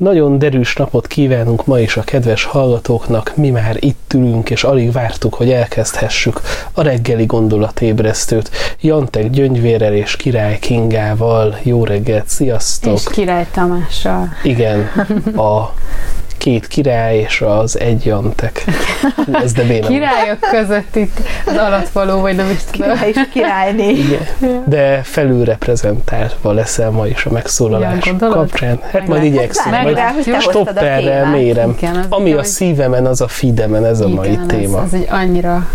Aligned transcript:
Nagyon 0.00 0.38
derűs 0.38 0.74
napot 0.76 1.06
kívánunk 1.06 1.66
ma 1.66 1.78
is 1.80 1.96
a 1.96 2.02
kedves 2.02 2.44
hallgatóknak, 2.44 3.32
mi 3.36 3.50
már 3.50 3.76
itt 3.78 4.12
ülünk, 4.14 4.50
és 4.50 4.64
alig 4.64 4.92
vártuk, 4.92 5.34
hogy 5.34 5.50
elkezdhessük 5.50 6.40
a 6.72 6.82
reggeli 6.82 7.24
gondolatébresztőt. 7.24 8.50
Jantek 8.80 9.30
Gyöngyvérrel 9.30 9.94
és 9.94 10.16
Király 10.16 10.58
Kingával. 10.58 11.58
Jó 11.62 11.84
reggelt, 11.84 12.28
sziasztok! 12.28 12.94
És 12.94 13.04
Király 13.10 13.46
Tamással. 13.52 14.28
Igen, 14.42 14.90
a 15.36 15.72
két 16.40 16.66
király 16.66 17.16
és 17.16 17.40
az 17.40 17.78
egy 17.78 18.04
jantek. 18.04 18.64
Ez 19.32 19.52
de 19.52 19.62
béna. 19.62 19.86
Királyok 19.86 20.38
között 20.40 20.96
itt 20.96 21.20
az 21.46 21.56
alatvaló, 21.56 22.20
vagy 22.20 22.36
nem 22.36 22.50
is 22.50 22.58
tudom. 22.70 22.92
Király 22.92 23.08
és 23.08 23.20
királyné. 23.32 23.88
Igen. 23.88 24.64
De 24.66 25.00
felül 25.02 25.44
reprezentálva 25.44 26.52
leszel 26.52 26.90
ma 26.90 27.06
is 27.06 27.24
a 27.24 27.30
megszólalás 27.30 28.04
Ja, 28.06 28.10
gondolod? 28.10 28.34
kapcsán. 28.34 28.80
Hát 28.92 29.06
majd 29.06 29.24
igyekszem. 29.24 29.70
Várj 29.70 29.94
Majd 29.94 30.40
stopperrel 30.40 31.30
mérem. 31.30 31.74
Igen, 31.78 31.96
az 31.96 32.06
Ami 32.08 32.32
a 32.32 32.42
szívemen, 32.42 33.06
az 33.06 33.20
a 33.20 33.28
fidemen, 33.28 33.84
ez 33.84 34.00
a 34.00 34.08
mai 34.08 34.30
Igen, 34.30 34.46
téma. 34.46 34.82
Ez 34.82 34.92
egy 34.92 35.06
annyira 35.10 35.66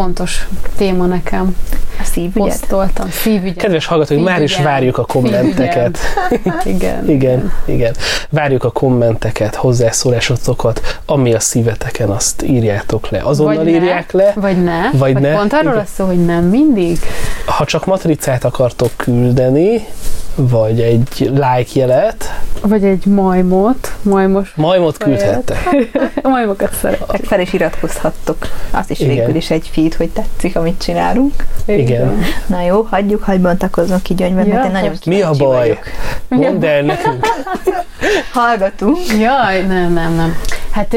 fontos 0.00 0.46
téma 0.76 1.06
nekem. 1.06 1.56
A 2.00 2.04
szívügyed? 2.04 2.32
Posztoltam. 2.32 3.10
Szívügyet. 3.10 3.56
Kedves 3.56 3.86
hallgatók, 3.86 4.24
már 4.24 4.42
is 4.42 4.56
várjuk 4.56 4.98
a 4.98 5.04
kommenteket. 5.04 5.98
Igen. 6.64 7.08
Igen, 7.08 7.52
igen. 7.64 7.94
Várjuk 8.30 8.64
a 8.64 8.70
kommenteket, 8.70 9.54
hozzászólásotokat, 9.54 11.00
ami 11.06 11.34
a 11.34 11.40
szíveteken, 11.40 12.10
azt 12.10 12.42
írjátok 12.42 13.08
le. 13.08 13.20
Azonnal 13.22 13.54
Vagy 13.56 13.64
ne. 13.64 13.70
írják 13.70 14.12
le. 14.12 14.32
Vagy 14.36 14.64
ne. 14.64 14.90
Vagy 14.92 15.18
ne. 15.18 15.32
Pont 15.34 15.52
arról 15.52 15.74
lesz 15.74 15.94
szó, 15.94 16.04
hogy 16.06 16.24
nem 16.24 16.44
mindig. 16.44 16.98
Ha 17.46 17.64
csak 17.64 17.86
matricát 17.86 18.44
akartok 18.44 18.90
küldeni, 18.96 19.86
vagy 20.34 20.80
egy 20.80 21.08
like 21.18 21.70
jelet, 21.72 22.40
Vagy 22.62 22.84
egy 22.84 23.06
majmot. 23.06 23.92
Majmos. 24.02 24.52
majmot 24.56 24.96
küldhettek. 24.96 25.68
Majmokat 26.22 26.74
szeretek. 26.80 27.24
Fel 27.24 27.40
is 27.40 27.52
iratkozhattok. 27.52 28.36
Az 28.70 28.90
is 28.90 29.00
Igen. 29.00 29.14
végül 29.16 29.34
is 29.34 29.50
egy 29.50 29.70
feed, 29.72 29.94
hogy 29.94 30.08
tetszik, 30.08 30.56
amit 30.56 30.82
csinálunk. 30.82 31.32
Igen. 31.64 32.18
Na 32.46 32.62
jó, 32.62 32.86
hagyjuk, 32.90 33.22
hagyj 33.22 33.38
bontakozzon 33.42 34.02
ki 34.02 34.14
gyöngyben, 34.14 34.46
Ja, 34.46 34.54
mert 34.54 34.66
én 34.66 34.72
nagyon 34.72 34.92
Mi 35.06 35.20
a 35.20 35.30
baj? 35.38 35.56
vagyok. 35.58 35.78
Mondd 36.28 36.64
el 36.64 36.82
nekünk. 36.82 37.26
Hallgatunk. 38.32 38.96
Jaj, 39.20 39.62
nem, 39.66 39.92
nem, 39.92 40.14
nem. 40.14 40.34
Hát 40.70 40.96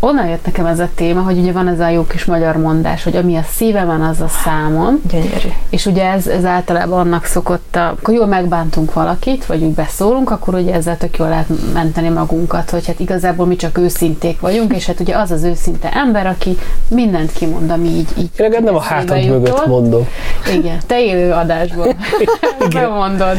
onnan 0.00 0.26
jött 0.28 0.44
nekem 0.44 0.66
ez 0.66 0.78
a 0.78 0.88
téma, 0.94 1.20
hogy 1.22 1.38
ugye 1.38 1.52
van 1.52 1.68
ez 1.68 1.80
a 1.80 1.88
jó 1.88 2.06
kis 2.06 2.24
magyar 2.24 2.56
mondás, 2.56 3.02
hogy 3.04 3.16
ami 3.16 3.36
a 3.36 3.42
szívemen, 3.54 4.02
az 4.02 4.20
a 4.20 4.28
számon. 4.28 5.00
Gyönyörű. 5.10 5.48
És 5.70 5.86
ugye 5.86 6.10
ez, 6.10 6.26
ez 6.26 6.44
általában 6.44 6.98
annak 6.98 7.24
szokott, 7.24 7.76
a, 7.76 7.88
akkor 7.88 8.14
jól 8.14 8.26
megbántunk 8.74 8.92
valakit, 8.92 9.46
vagy 9.46 9.62
úgy 9.62 9.74
beszólunk, 9.74 10.30
akkor 10.30 10.54
ugye 10.54 10.74
ezzel 10.74 10.96
tök 10.96 11.16
jól 11.16 11.28
lehet 11.28 11.48
menteni 11.72 12.08
magunkat, 12.08 12.70
hogy 12.70 12.86
hát 12.86 13.00
igazából 13.00 13.46
mi 13.46 13.56
csak 13.56 13.78
őszinték 13.78 14.40
vagyunk, 14.40 14.74
és 14.74 14.86
hát 14.86 15.00
ugye 15.00 15.16
az 15.16 15.30
az 15.30 15.42
őszinte 15.42 15.90
ember, 15.92 16.26
aki 16.26 16.58
mindent 16.88 17.32
kimond, 17.32 17.70
ami 17.70 17.88
így, 17.88 18.08
így 18.18 18.30
legalább 18.36 18.64
nem 18.64 18.74
a 18.74 18.80
hátad 18.80 19.18
jutott. 19.18 19.40
mögött 19.40 19.66
mondom. 19.66 20.08
Igen, 20.54 20.78
te 20.86 21.02
élő 21.04 21.32
adásban. 21.32 21.96
Bemondod. 22.74 23.38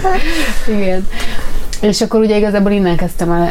Igen. 0.68 1.08
És 1.82 2.02
akkor 2.02 2.20
ugye 2.20 2.38
igazából 2.38 2.72
innen 2.72 2.96
kezdtem 2.96 3.32
el 3.32 3.48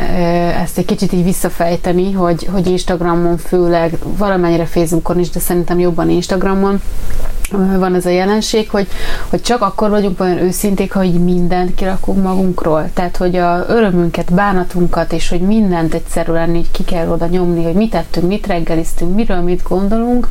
ezt 0.62 0.78
egy 0.78 0.84
kicsit 0.84 1.12
így 1.12 1.24
visszafejteni, 1.24 2.12
hogy, 2.12 2.48
hogy 2.52 2.66
Instagramon 2.66 3.36
főleg, 3.36 3.98
valamennyire 4.02 4.66
Facebookon 4.66 5.18
is, 5.18 5.30
de 5.30 5.40
szerintem 5.40 5.78
jobban 5.78 6.10
Instagramon 6.10 6.80
van 7.78 7.94
ez 7.94 8.06
a 8.06 8.10
jelenség, 8.10 8.70
hogy, 8.70 8.86
hogy 9.28 9.42
csak 9.42 9.62
akkor 9.62 9.90
vagyunk 9.90 10.20
olyan 10.20 10.38
őszinték, 10.38 10.92
ha 10.92 11.02
így 11.02 11.24
mindent 11.24 11.74
kirakunk 11.74 12.22
magunkról. 12.22 12.90
Tehát, 12.94 13.16
hogy 13.16 13.36
a 13.36 13.64
örömünket, 13.68 14.34
bánatunkat, 14.34 15.12
és 15.12 15.28
hogy 15.28 15.40
mindent 15.40 15.94
egyszerűen 15.94 16.54
így 16.54 16.70
ki 16.70 16.84
kell 16.84 17.08
oda 17.08 17.26
nyomni, 17.26 17.64
hogy 17.64 17.74
mit 17.74 17.90
tettünk, 17.90 18.26
mit 18.26 18.46
reggeliztünk, 18.46 19.14
miről 19.14 19.40
mit 19.40 19.62
gondolunk, 19.68 20.28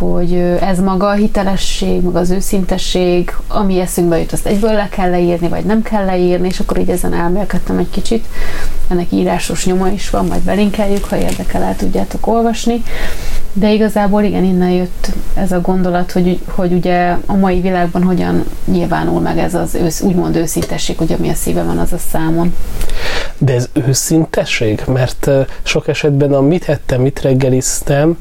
hogy 0.00 0.34
ez 0.60 0.78
maga 0.78 1.08
a 1.08 1.12
hitelesség, 1.12 2.02
maga 2.02 2.18
az 2.18 2.30
őszintesség, 2.30 3.34
ami 3.48 3.80
eszünkbe 3.80 4.18
jut, 4.18 4.32
azt 4.32 4.46
egyből 4.46 4.72
le 4.72 4.88
kell 4.88 5.10
leírni, 5.10 5.48
vagy 5.48 5.64
nem 5.64 5.82
kell 5.82 6.04
leírni, 6.04 6.46
és 6.46 6.60
akkor 6.60 6.78
így 6.78 6.90
ezen 6.90 7.14
elmélkedtem 7.14 7.78
egy 7.78 7.90
kicsit. 7.90 8.26
Ennek 8.88 9.12
írásos 9.12 9.66
nyoma 9.66 9.88
is 9.88 10.10
van, 10.10 10.26
majd 10.26 10.40
belinkeljük, 10.40 11.04
ha 11.04 11.16
érdekel, 11.16 11.62
el 11.62 11.76
tudjátok 11.76 12.26
olvasni. 12.26 12.82
De 13.52 13.72
igazából 13.72 14.22
igen, 14.22 14.44
innen 14.44 14.70
jött 14.70 15.10
ez 15.34 15.52
a 15.52 15.60
gondolat, 15.60 16.12
hogy, 16.12 16.40
hogy 16.54 16.72
ugye 16.72 17.16
a 17.26 17.34
mai 17.34 17.60
világban 17.60 18.02
hogyan 18.02 18.44
nyilvánul 18.64 19.20
meg 19.20 19.38
ez 19.38 19.54
az 19.54 19.74
ősz, 19.74 20.00
úgymond 20.00 20.36
őszintesség, 20.36 20.98
hogy 20.98 21.12
ami 21.12 21.28
a 21.28 21.34
szíve 21.34 21.62
van, 21.62 21.78
az 21.78 21.92
a 21.92 21.98
számon. 22.10 22.54
De 23.42 23.54
ez 23.54 23.68
őszintesség? 23.72 24.82
Mert 24.86 25.30
sok 25.62 25.88
esetben 25.88 26.32
a 26.32 26.40
mit 26.40 26.68
ettem, 26.68 27.00
mit 27.00 27.20
reggeliztem, 27.22 28.18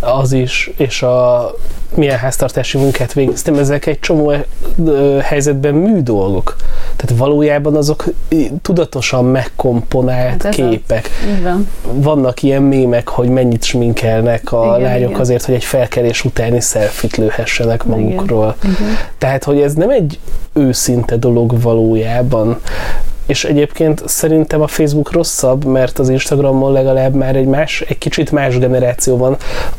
az 0.00 0.32
is, 0.32 0.70
és 0.76 1.02
a 1.02 1.50
milyen 1.94 2.18
háztartási 2.18 2.78
munkát 2.78 3.12
végeztem, 3.12 3.54
ezek 3.54 3.86
egy 3.86 3.98
csomó 3.98 4.32
helyzetben 5.22 5.74
mű 5.74 6.00
dolgok. 6.00 6.56
Tehát 6.96 7.18
valójában 7.18 7.76
azok 7.76 8.04
tudatosan 8.62 9.24
megkomponált 9.24 10.42
Hát 10.42 10.46
az. 10.46 10.54
képek. 10.54 11.08
Van. 11.42 11.68
Vannak 11.92 12.42
ilyen 12.42 12.62
mémek, 12.62 13.08
hogy 13.08 13.28
mennyit 13.28 13.64
sminkelnek 13.64 14.52
a 14.52 14.64
Igen, 14.76 14.80
lányok 14.80 15.08
igen. 15.08 15.20
azért, 15.20 15.44
hogy 15.44 15.54
egy 15.54 15.64
felkelés 15.64 16.24
utáni 16.24 16.60
szelfit 16.60 17.16
lőhessenek 17.16 17.82
Igen. 17.86 17.98
magukról. 18.00 18.56
Igen. 18.62 18.96
Tehát, 19.18 19.44
hogy 19.44 19.60
ez 19.60 19.74
nem 19.74 19.90
egy 19.90 20.18
őszinte 20.52 21.16
dolog 21.16 21.60
valójában. 21.60 22.60
És 23.32 23.44
egyébként 23.44 24.02
szerintem 24.08 24.60
a 24.60 24.66
Facebook 24.66 25.12
rosszabb, 25.12 25.64
mert 25.64 25.98
az 25.98 26.08
Instagramon 26.08 26.72
legalább 26.72 27.14
már 27.14 27.36
egy 27.36 27.46
más, 27.46 27.80
egy 27.80 27.98
kicsit 27.98 28.30
más 28.30 28.58
generáció 28.58 29.16
van, 29.16 29.36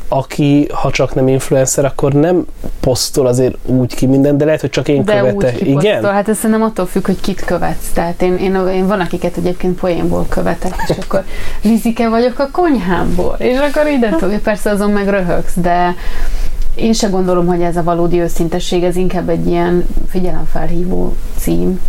aki, 0.07 0.67
ha 0.71 0.91
csak 0.91 1.15
nem 1.15 1.27
influencer, 1.27 1.85
akkor 1.85 2.13
nem 2.13 2.45
posztol 2.79 3.27
azért 3.27 3.55
úgy 3.65 3.95
ki 3.95 4.05
mindent, 4.05 4.37
de 4.37 4.45
lehet, 4.45 4.61
hogy 4.61 4.69
csak 4.69 4.87
én 4.87 5.03
De 5.03 5.23
úgy 5.23 5.29
követek. 5.29 5.55
kiposztol. 5.55 5.81
Igen? 5.81 6.03
Hát 6.03 6.29
ez 6.29 6.37
szerintem 6.37 6.61
attól 6.65 6.85
függ, 6.85 7.05
hogy 7.05 7.19
kit 7.19 7.45
követsz. 7.45 7.91
Tehát 7.93 8.21
én, 8.21 8.35
én, 8.37 8.67
én 8.67 8.87
van, 8.87 8.99
akiket 8.99 9.37
egyébként 9.37 9.79
poénból 9.79 10.25
követek, 10.29 10.73
és 10.87 10.97
akkor 11.03 11.23
Lizike 11.61 12.09
vagyok 12.09 12.39
a 12.39 12.49
konyhámból, 12.51 13.35
és 13.39 13.57
akkor 13.57 13.87
ide 13.87 14.09
tudja, 14.09 14.39
persze 14.43 14.69
azon 14.69 14.91
meg 14.91 15.07
röhögsz, 15.07 15.53
de 15.55 15.95
én 16.75 16.93
se 16.93 17.07
gondolom, 17.07 17.45
hogy 17.45 17.61
ez 17.61 17.77
a 17.77 17.83
valódi 17.83 18.19
őszintesség, 18.19 18.83
ez 18.83 18.95
inkább 18.95 19.29
egy 19.29 19.47
ilyen 19.47 19.85
figyelemfelhívó 20.09 21.15
cím. 21.37 21.79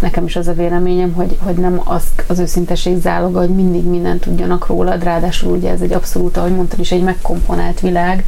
Nekem 0.00 0.24
is 0.24 0.36
az 0.36 0.48
a 0.48 0.52
véleményem, 0.52 1.12
hogy, 1.12 1.36
hogy 1.42 1.54
nem 1.54 1.80
az, 1.84 2.04
az 2.26 2.38
őszintesség 2.38 3.00
záloga, 3.00 3.38
hogy 3.38 3.48
mindig 3.48 3.84
mindent 3.84 4.20
tudjanak 4.20 4.66
rólad, 4.66 5.02
ráadásul 5.02 5.56
ugye 5.56 5.70
ez 5.70 5.80
egy 5.80 5.92
abszolút, 5.92 6.36
ahogy 6.36 6.54
mondtam 6.54 6.80
is, 6.80 6.92
egy 6.92 7.02
megkomponált 7.02 7.80
világ, 7.80 8.24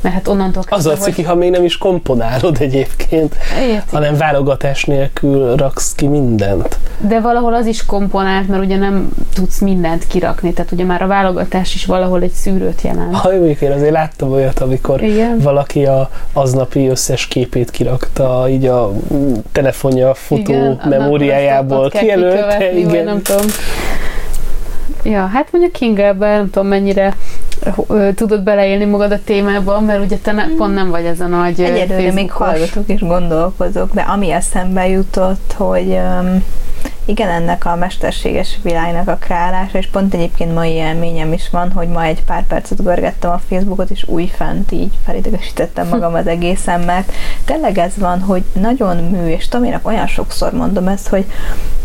mert 0.00 0.14
hát 0.14 0.28
onnantól 0.28 0.62
Az 0.68 0.86
a 0.86 0.90
kezdve, 0.90 1.10
ciki, 1.10 1.22
ha 1.22 1.34
még 1.34 1.50
nem 1.50 1.64
is 1.64 1.78
komponálod 1.78 2.56
egyébként, 2.60 3.36
Érti. 3.60 3.94
hanem 3.94 4.16
válogatás 4.16 4.84
nélkül 4.84 5.56
raksz 5.56 5.94
ki 5.94 6.06
mindent. 6.06 6.78
De 6.98 7.20
valahol 7.20 7.54
az 7.54 7.66
is 7.66 7.86
komponált, 7.86 8.48
mert 8.48 8.62
ugye 8.62 8.76
nem 8.76 9.08
tudsz 9.34 9.58
mindent 9.58 10.06
kirakni, 10.06 10.52
tehát 10.52 10.72
ugye 10.72 10.84
már 10.84 11.02
a 11.02 11.06
válogatás 11.06 11.74
is 11.74 11.86
valahol 11.86 12.22
egy 12.22 12.32
szűrőt 12.32 12.80
jelent. 12.82 13.14
Ha 13.14 13.30
mondjuk 13.30 13.60
én 13.60 13.72
azért 13.72 13.92
láttam 13.92 14.32
olyat, 14.32 14.58
amikor 14.58 15.02
Igen. 15.02 15.38
valaki 15.38 15.84
a 15.84 16.10
aznapi 16.32 16.88
összes 16.88 17.26
képét 17.26 17.70
kirakta, 17.70 18.46
így 18.48 18.66
a 18.66 18.92
mm, 19.14 19.32
telefonja 19.52 20.14
futó 20.14 20.52
Igen, 20.52 20.80
annak 20.82 21.10
kell 21.18 21.88
kijelölte. 21.88 22.72
Igen. 22.72 23.04
Nem 23.04 23.22
tudom. 23.22 23.46
Ja, 25.04 25.26
hát 25.26 25.48
mondjuk 25.52 25.72
Kinga 25.72 26.02
ebben 26.02 26.36
nem 26.36 26.50
tudom 26.50 26.68
mennyire 26.68 27.16
tudod 28.14 28.42
beleélni 28.42 28.84
magad 28.84 29.12
a 29.12 29.18
témába, 29.24 29.80
mert 29.80 30.04
ugye 30.04 30.16
te 30.16 30.32
ne, 30.32 30.48
pont 30.56 30.74
nem 30.74 30.90
vagy 30.90 31.04
ez 31.04 31.20
a 31.20 31.26
nagy 31.26 31.60
Egyelőre 31.60 32.12
még 32.12 32.30
hallgatok 32.30 32.88
és 32.88 33.00
gondolkozok, 33.00 33.92
de 33.92 34.00
ami 34.00 34.30
eszembe 34.30 34.88
jutott, 34.88 35.54
hogy 35.56 35.88
um, 35.88 36.44
igen, 37.04 37.28
ennek 37.28 37.64
a 37.66 37.76
mesterséges 37.76 38.58
világnak 38.62 39.08
a 39.08 39.16
kreálása, 39.20 39.78
és 39.78 39.86
pont 39.86 40.14
egyébként 40.14 40.54
mai 40.54 40.70
élményem 40.70 41.32
is 41.32 41.50
van, 41.50 41.72
hogy 41.72 41.88
ma 41.88 42.04
egy 42.04 42.24
pár 42.24 42.46
percet 42.46 42.82
görgettem 42.82 43.30
a 43.30 43.40
Facebookot, 43.48 43.90
és 43.90 44.08
újfent 44.08 44.72
így 44.72 44.92
felidegesítettem 45.04 45.88
magam 45.94 46.14
az 46.14 46.26
egészen, 46.26 46.80
mert 46.80 47.12
tényleg 47.44 47.78
ez 47.78 47.92
van, 47.96 48.20
hogy 48.20 48.42
nagyon 48.52 48.96
mű, 48.96 49.26
és 49.26 49.48
Tominak 49.48 49.86
olyan 49.86 50.06
sokszor 50.06 50.52
mondom 50.52 50.88
ezt, 50.88 51.08
hogy 51.08 51.24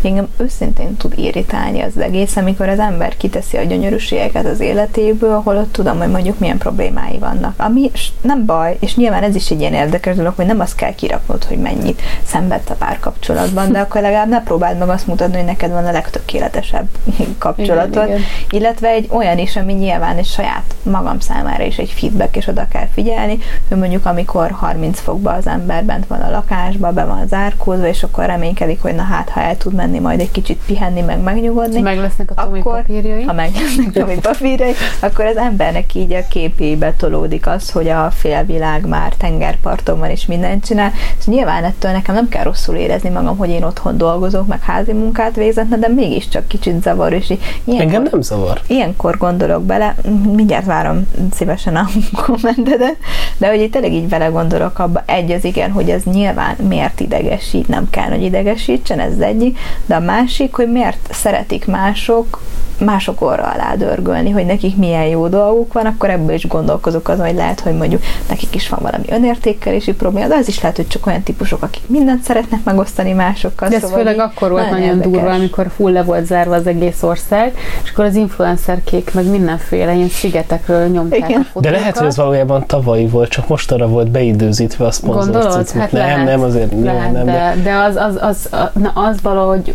engem 0.02 0.28
őszintén 0.36 0.96
tud 0.96 1.18
irritálni 1.18 1.80
az 1.80 1.98
egész, 1.98 2.36
amikor 2.36 2.68
az 2.68 2.78
ember 2.78 3.16
kiteszi 3.16 3.56
a 3.56 3.62
gyönyörűségeket 3.62 4.46
az 4.46 4.60
életéből, 4.60 5.40
holott 5.44 5.72
tudom, 5.72 5.98
hogy 5.98 6.10
mondjuk 6.10 6.38
milyen 6.38 6.58
problémái 6.58 7.18
vannak. 7.18 7.54
Ami 7.56 7.90
nem 8.20 8.46
baj, 8.46 8.76
és 8.80 8.96
nyilván 8.96 9.22
ez 9.22 9.34
is 9.34 9.50
egy 9.50 9.60
ilyen 9.60 9.74
érdekes 9.74 10.16
dolog, 10.16 10.32
hogy 10.36 10.46
nem 10.46 10.60
azt 10.60 10.74
kell 10.74 10.94
kiraknod, 10.94 11.44
hogy 11.44 11.58
mennyit 11.58 12.02
szenvedsz 12.24 12.70
a 12.70 12.74
párkapcsolatban, 12.74 13.72
de 13.72 13.80
akkor 13.80 14.00
legalább 14.00 14.28
ne 14.28 14.42
próbáld 14.42 14.78
meg 14.78 14.88
azt 14.88 15.06
mutatni, 15.08 15.36
hogy 15.36 15.44
neked 15.44 15.70
van 15.70 15.86
a 15.86 15.90
legtökéletesebb 15.92 16.86
kapcsolatod, 17.38 17.90
Igen, 18.04 18.08
igen. 18.08 18.20
illetve 18.50 18.88
egy 18.88 19.08
olyan 19.10 19.38
is, 19.38 19.56
ami 19.56 19.72
nyilván 19.72 20.16
egy 20.16 20.26
saját 20.26 20.74
magam 20.82 21.20
számára 21.20 21.64
is 21.64 21.76
egy 21.76 21.90
feedback, 21.90 22.36
és 22.36 22.46
oda 22.46 22.68
kell 22.68 22.86
figyelni, 22.92 23.38
hogy 23.68 23.78
mondjuk 23.78 24.06
amikor 24.06 24.50
30 24.50 25.00
fokba 25.00 25.32
az 25.32 25.46
ember 25.46 25.84
bent 25.84 26.06
van 26.06 26.20
a 26.20 26.30
lakásba, 26.30 26.92
be 26.92 27.04
van 27.04 27.26
zárkózva, 27.28 27.86
és 27.86 28.02
akkor 28.02 28.26
reménykedik, 28.26 28.82
hogy 28.82 28.94
na 28.94 29.02
hát, 29.02 29.28
ha 29.28 29.40
el 29.40 29.56
tud 29.56 29.74
menni 29.74 29.98
majd 29.98 30.20
egy 30.20 30.30
kicsit 30.30 30.60
pihenni, 30.66 31.00
meg 31.00 31.20
megnyugodni, 31.20 31.80
Meg 31.80 31.98
lesznek 31.98 32.30
a 32.34 32.42
akkor, 32.42 32.82
papírjai. 32.82 33.22
ha 33.22 33.32
meg 33.32 33.50
lesznek 33.54 33.92
Tomi 33.92 34.18
papírjai, 34.30 34.72
akkor 35.00 35.24
az 35.24 35.36
embernek 35.36 35.94
így 35.94 36.12
a 36.12 36.28
képébe 36.28 36.92
tolódik 36.96 37.46
az, 37.46 37.70
hogy 37.70 37.88
a 37.88 38.10
félvilág 38.10 38.86
már 38.86 39.12
tengerparton 39.12 39.98
van, 39.98 40.10
és 40.10 40.26
mindent 40.26 40.64
csinál. 40.66 40.92
És 41.18 41.24
nyilván 41.24 41.64
ettől 41.64 41.90
nekem 41.92 42.14
nem 42.14 42.28
kell 42.28 42.42
rosszul 42.42 42.74
érezni 42.76 43.08
magam, 43.08 43.36
hogy 43.36 43.48
én 43.50 43.62
otthon 43.62 43.96
dolgozok, 43.96 44.46
meg 44.46 44.62
házi 44.62 44.92
munkát 44.98 45.36
végzek, 45.36 45.66
de 45.68 45.88
mégiscsak 45.88 46.48
kicsit 46.48 46.82
zavar, 46.82 47.12
és 47.12 47.30
így 47.30 47.40
ilyenkor, 47.64 47.86
Engem 47.86 48.08
nem 48.10 48.20
zavar. 48.20 48.60
ilyenkor 48.66 49.16
gondolok 49.16 49.62
bele, 49.62 49.94
mindjárt 50.32 50.64
várom 50.64 51.08
szívesen 51.32 51.76
a 51.76 51.88
kommentedet, 52.26 52.96
de 53.38 53.48
hogy 53.48 53.60
itt 53.60 53.72
tényleg 53.72 53.92
így 53.92 54.08
vele 54.08 54.26
gondolok 54.26 54.78
abba, 54.78 55.02
egy 55.06 55.30
az 55.30 55.44
igen, 55.44 55.70
hogy 55.70 55.90
ez 55.90 56.02
nyilván 56.02 56.56
miért 56.68 57.00
idegesít, 57.00 57.68
nem 57.68 57.90
kell, 57.90 58.08
hogy 58.08 58.22
idegesítsen, 58.22 59.00
ez 59.00 59.18
egyik, 59.18 59.58
de 59.86 59.94
a 59.94 60.00
másik, 60.00 60.54
hogy 60.54 60.72
miért 60.72 61.08
szeretik 61.10 61.66
mások 61.66 62.40
mások 62.84 63.20
orra 63.20 63.42
alá 63.54 63.74
dörgölni, 63.74 64.30
hogy 64.30 64.46
nekik 64.46 64.76
milyen 64.76 65.04
jó 65.06 65.28
dolguk 65.28 65.72
van, 65.72 65.86
akkor 65.86 66.10
ebből 66.10 66.34
is 66.34 66.46
gondolkozok 66.46 67.08
azon, 67.08 67.26
hogy 67.26 67.34
lehet, 67.34 67.60
hogy 67.60 67.76
mondjuk 67.76 68.02
nekik 68.28 68.54
is 68.54 68.68
van 68.68 68.78
valami 68.82 69.04
önértékelési 69.10 69.92
probléma, 69.92 70.26
de 70.26 70.34
az 70.34 70.48
is 70.48 70.60
lehet, 70.60 70.76
hogy 70.76 70.86
csak 70.86 71.06
olyan 71.06 71.22
típusok, 71.22 71.62
akik 71.62 71.82
mindent 71.88 72.22
szeretnek 72.22 72.64
megosztani 72.64 73.12
másokkal. 73.12 73.68
De 73.68 73.74
ez 73.74 73.82
szóval 73.82 73.96
főleg 73.96 74.18
akkor 74.18 74.50
volt 74.50 74.70
nagyon, 74.70 74.86
érdekes. 74.86 75.12
durva, 75.12 75.30
amikor 75.30 75.70
full 75.76 75.92
le 75.92 76.02
volt 76.02 76.26
zárva 76.26 76.54
az 76.54 76.66
egész 76.66 77.02
ország, 77.02 77.56
és 77.82 77.90
akkor 77.90 78.04
az 78.04 78.14
influencerkék 78.14 79.14
meg 79.14 79.30
mindenféle 79.30 79.94
ilyen 79.94 80.08
szigetekről 80.08 80.86
nyomták 80.86 81.18
Igen. 81.18 81.40
a 81.40 81.44
fotókat. 81.44 81.62
De 81.62 81.78
lehet, 81.78 81.98
hogy 81.98 82.06
ez 82.06 82.16
valójában 82.16 82.66
tavalyi 82.66 83.06
volt, 83.06 83.28
csak 83.28 83.48
mostanra 83.48 83.88
volt 83.88 84.10
beidőzítve 84.10 84.86
a 84.86 84.90
szponzor 84.90 85.32
Gondolod? 85.32 85.66
cucc, 85.66 85.76
Hát 85.78 85.92
nem, 85.92 86.02
lehet, 86.02 86.24
nem, 86.24 86.42
azért 86.42 86.72
lehet, 86.82 87.12
nem. 87.12 87.24
de, 87.24 87.54
de 87.62 87.74
az, 87.74 87.96
az, 87.96 88.18
az, 88.20 88.48
na, 88.72 88.92
az 88.94 89.20
valahogy 89.22 89.74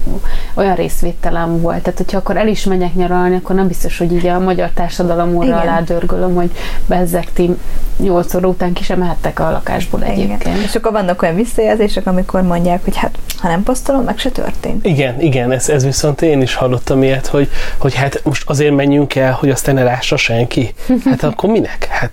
olyan 0.54 0.76
részvételem 0.76 1.62
volt. 1.62 1.82
Tehát, 1.82 1.98
hogyha 1.98 2.18
akkor 2.18 2.38
el 2.38 2.48
is 2.48 2.64
megyek 2.64 2.93
nyaralni, 2.94 3.36
akkor 3.36 3.56
nem 3.56 3.68
biztos, 3.68 3.98
hogy 3.98 4.14
így 4.14 4.28
a 4.28 4.40
magyar 4.40 4.70
társadalom 4.74 5.36
óra 5.36 5.46
Igen. 5.46 5.58
alá 5.58 5.82
dörgölöm, 5.82 6.36
hogy 6.36 6.52
bezzek 6.86 7.34
ti 7.34 7.56
8 7.98 8.34
óra 8.34 8.48
után 8.48 8.74
ki 8.74 8.84
sem 8.84 9.00
mehettek 9.00 9.40
a 9.40 9.52
lakásból 9.52 10.00
Igen. 10.00 10.12
egyébként. 10.12 10.58
És 10.58 10.76
akkor 10.76 10.92
vannak 10.92 11.22
olyan 11.22 11.36
visszajelzések, 11.36 12.08
amikor 12.08 12.42
mondják, 12.42 12.84
hogy 12.84 12.98
hát, 12.98 13.18
ha 13.38 13.48
nem 13.48 13.64
posztolom, 13.64 14.04
meg 14.04 14.18
se 14.18 14.30
történt. 14.30 14.86
Igen, 14.86 15.22
igen, 15.22 15.52
ez, 15.52 15.70
ez 15.70 15.84
viszont 15.84 16.22
én 16.22 16.42
is 16.42 16.56
hallottam 16.56 17.04
ilyet, 17.04 17.28
hogy, 17.28 17.50
hogy 17.78 17.94
hát 17.94 18.22
most 18.24 18.50
azért 18.50 18.76
menjünk 18.76 19.16
el, 19.16 19.32
hogy 19.32 19.50
azt 19.50 19.72
ne 19.74 19.84
lássa 19.84 20.18
senki. 20.18 20.74
Hát 21.06 21.24
akkor 21.24 21.50
minek? 21.50 21.88
Hát, 21.90 22.12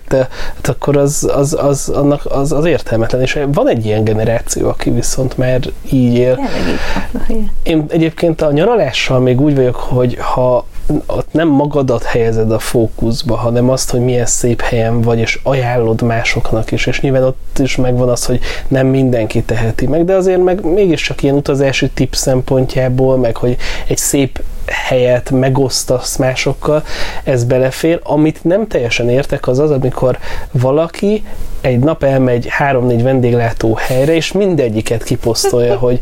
hát 0.55 0.67
akkor 0.67 0.97
az, 0.97 1.29
az, 1.33 1.57
az, 1.59 1.89
annak 1.89 2.25
az, 2.25 2.51
az 2.51 2.65
értelmetlen. 2.65 3.21
És 3.21 3.39
van 3.51 3.69
egy 3.69 3.85
ilyen 3.85 4.03
generáció, 4.03 4.69
aki 4.69 4.89
viszont 4.89 5.37
már 5.37 5.59
így 5.89 6.13
él. 6.13 6.39
Én 7.63 7.85
egyébként 7.87 8.41
a 8.41 8.51
nyaralással 8.51 9.19
még 9.19 9.41
úgy 9.41 9.55
vagyok, 9.55 9.75
hogy 9.75 10.17
ha 10.19 10.65
ott 11.05 11.33
nem 11.33 11.47
magadat 11.47 12.03
helyezed 12.03 12.51
a 12.51 12.59
fókuszba, 12.59 13.35
hanem 13.35 13.69
azt, 13.69 13.91
hogy 13.91 13.99
milyen 13.99 14.25
szép 14.25 14.61
helyen 14.61 15.01
vagy, 15.01 15.19
és 15.19 15.39
ajánlod 15.43 16.01
másoknak 16.01 16.71
is, 16.71 16.85
és 16.85 17.01
nyilván 17.01 17.23
ott 17.23 17.59
is 17.59 17.75
megvan 17.75 18.09
az, 18.09 18.25
hogy 18.25 18.39
nem 18.67 18.87
mindenki 18.87 19.41
teheti 19.43 19.87
meg, 19.87 20.05
de 20.05 20.13
azért 20.13 20.43
meg 20.43 20.65
mégiscsak 20.65 21.23
ilyen 21.23 21.35
utazási 21.35 21.89
tipp 21.89 22.13
szempontjából, 22.13 23.17
meg 23.17 23.35
hogy 23.37 23.57
egy 23.87 23.97
szép 23.97 24.43
helyet 24.65 25.31
megosztasz 25.31 26.15
másokkal, 26.15 26.83
ez 27.23 27.43
belefér. 27.43 27.99
Amit 28.03 28.43
nem 28.43 28.67
teljesen 28.67 29.09
értek, 29.09 29.47
az 29.47 29.59
az, 29.59 29.71
amikor 29.71 30.17
valaki 30.51 31.23
egy 31.61 31.79
nap 31.79 32.03
elmegy 32.03 32.45
három-négy 32.49 33.03
vendéglátó 33.03 33.73
helyre, 33.73 34.13
és 34.15 34.31
mindegyiket 34.31 35.03
kiposztolja, 35.03 35.75
hogy 35.77 35.99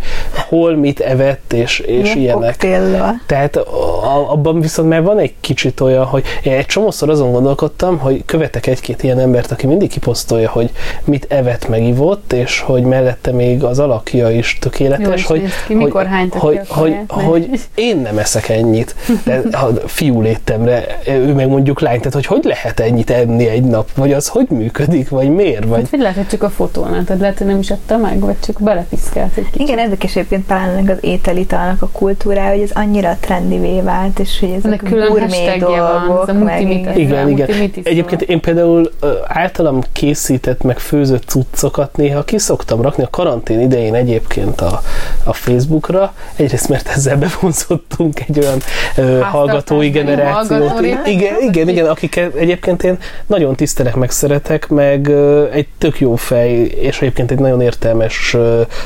hol 0.49 0.75
mit 0.75 0.99
evett, 0.99 1.53
és, 1.53 1.79
és 1.79 2.03
Ilyen 2.15 2.17
ilyenek. 2.17 2.49
koktéllal. 2.49 3.21
Tehát 3.25 3.55
a- 3.55 4.31
abban 4.31 4.59
viszont 4.61 4.89
már 4.89 5.03
van 5.03 5.19
egy 5.19 5.33
kicsit 5.39 5.79
olyan, 5.79 6.05
hogy 6.05 6.23
én 6.43 6.53
egy 6.53 6.65
csomószor 6.65 7.09
azon 7.09 7.31
gondolkodtam, 7.31 7.97
hogy 7.97 8.25
követek 8.25 8.67
egy-két 8.67 9.03
ilyen 9.03 9.19
embert, 9.19 9.51
aki 9.51 9.67
mindig 9.67 9.89
kiposztolja, 9.89 10.49
hogy 10.49 10.69
mit 11.03 11.25
evett, 11.29 11.67
meg 11.67 11.83
ivott, 11.83 12.33
és 12.33 12.59
hogy 12.59 12.83
mellette 12.83 13.31
még 13.31 13.63
az 13.63 13.79
alakja 13.79 14.29
is 14.31 14.53
Jó 14.61 14.69
tökéletes, 14.69 15.19
is 15.19 15.25
hogy, 15.25 15.43
ki, 15.67 15.73
mikor 15.73 16.07
hogy, 16.07 16.29
hogy, 16.39 16.59
ki 16.59 16.59
a 16.69 16.73
hogy, 16.75 16.89
kaját, 17.07 17.11
hogy 17.11 17.49
én 17.75 17.97
nem 17.97 18.17
eszek 18.17 18.49
ennyit, 18.49 18.95
de 19.23 19.41
ha 19.51 19.69
fiú 19.85 20.21
létemre, 20.21 20.85
ő 21.07 21.33
meg 21.33 21.47
mondjuk 21.47 21.79
lány, 21.81 21.97
tehát 21.97 22.13
hogy 22.13 22.25
hogy 22.25 22.43
lehet 22.43 22.79
ennyit 22.79 23.09
enni 23.09 23.47
egy 23.47 23.63
nap, 23.63 23.89
vagy 23.95 24.13
az 24.13 24.27
hogy 24.27 24.47
működik, 24.49 25.09
vagy 25.09 25.29
miért, 25.29 25.47
vagy 25.57 25.79
Hát, 25.81 25.89
vagy 25.89 25.99
lehet, 25.99 26.15
hogy 26.15 26.27
csak 26.27 26.43
a 26.43 26.49
fotón 26.49 26.91
látod, 26.91 27.19
lehet, 27.19 27.37
hogy 27.37 27.47
nem 27.47 27.59
is 27.59 27.71
adta 27.71 27.97
meg, 27.97 28.19
vagy 28.19 28.39
csak 28.39 28.61
belepiszkált 28.61 29.37
egy 29.37 29.45
kicsit. 29.51 29.67
Igen, 29.67 29.77
érdekes 29.77 30.15
egyébként 30.15 30.45
pláne 30.45 30.91
az 30.91 30.97
ételitalnak 31.01 31.81
a 31.81 31.87
kultúrája, 31.91 32.51
hogy 32.51 32.61
ez 32.61 32.71
annyira 32.73 33.17
trendivé 33.19 33.81
vált, 33.81 34.19
és 34.19 34.39
hogy 34.39 34.49
ezek 34.49 34.65
Ennek 34.65 34.79
külön 34.79 35.07
gourmet 35.09 35.59
van, 35.59 35.59
dolgok, 35.59 36.29
ez 36.29 36.35
a 36.35 36.39
meg 36.39 36.61
Igen, 36.97 37.17
Ez 37.17 37.29
igen. 37.29 37.47
szó. 37.47 37.81
Egyébként 37.83 38.21
én 38.21 38.39
például 38.39 38.91
általam 39.27 39.81
készített, 39.91 40.63
meg 40.63 40.79
főzött 40.79 41.23
cuccokat 41.23 41.97
néha 41.97 42.23
kiszoktam 42.23 42.81
rakni 42.81 43.03
a 43.03 43.09
karantén 43.09 43.59
idején 43.59 43.93
egyébként 43.93 44.61
a, 44.61 44.81
a 45.23 45.33
Facebookra. 45.33 46.13
Egyrészt, 46.35 46.69
mert 46.69 46.87
ezzel 46.87 47.17
bevonzottunk 47.17 48.19
egy 48.27 48.39
olyan 48.39 48.59
ö, 48.97 49.19
hallgatói 49.19 49.89
generációt. 49.89 50.67
hallgatói. 50.69 51.13
Igen, 51.13 51.35
igen, 51.41 51.69
igen, 51.69 51.85
akiket 51.85 52.35
egyébként 52.35 52.83
én 52.83 52.97
nagyon 53.25 53.55
tisztelek, 53.55 53.95
meg 53.95 54.11
szeretek, 54.11 54.67
meg 54.67 55.07
ö, 55.07 55.38
egy 55.51 55.67
tök 55.77 55.99
jó 55.99 56.15
fej, 56.15 56.51
és 56.61 57.01
egyébként 57.01 57.31
egy 57.31 57.39
nagyon 57.39 57.61
értelmes 57.61 58.37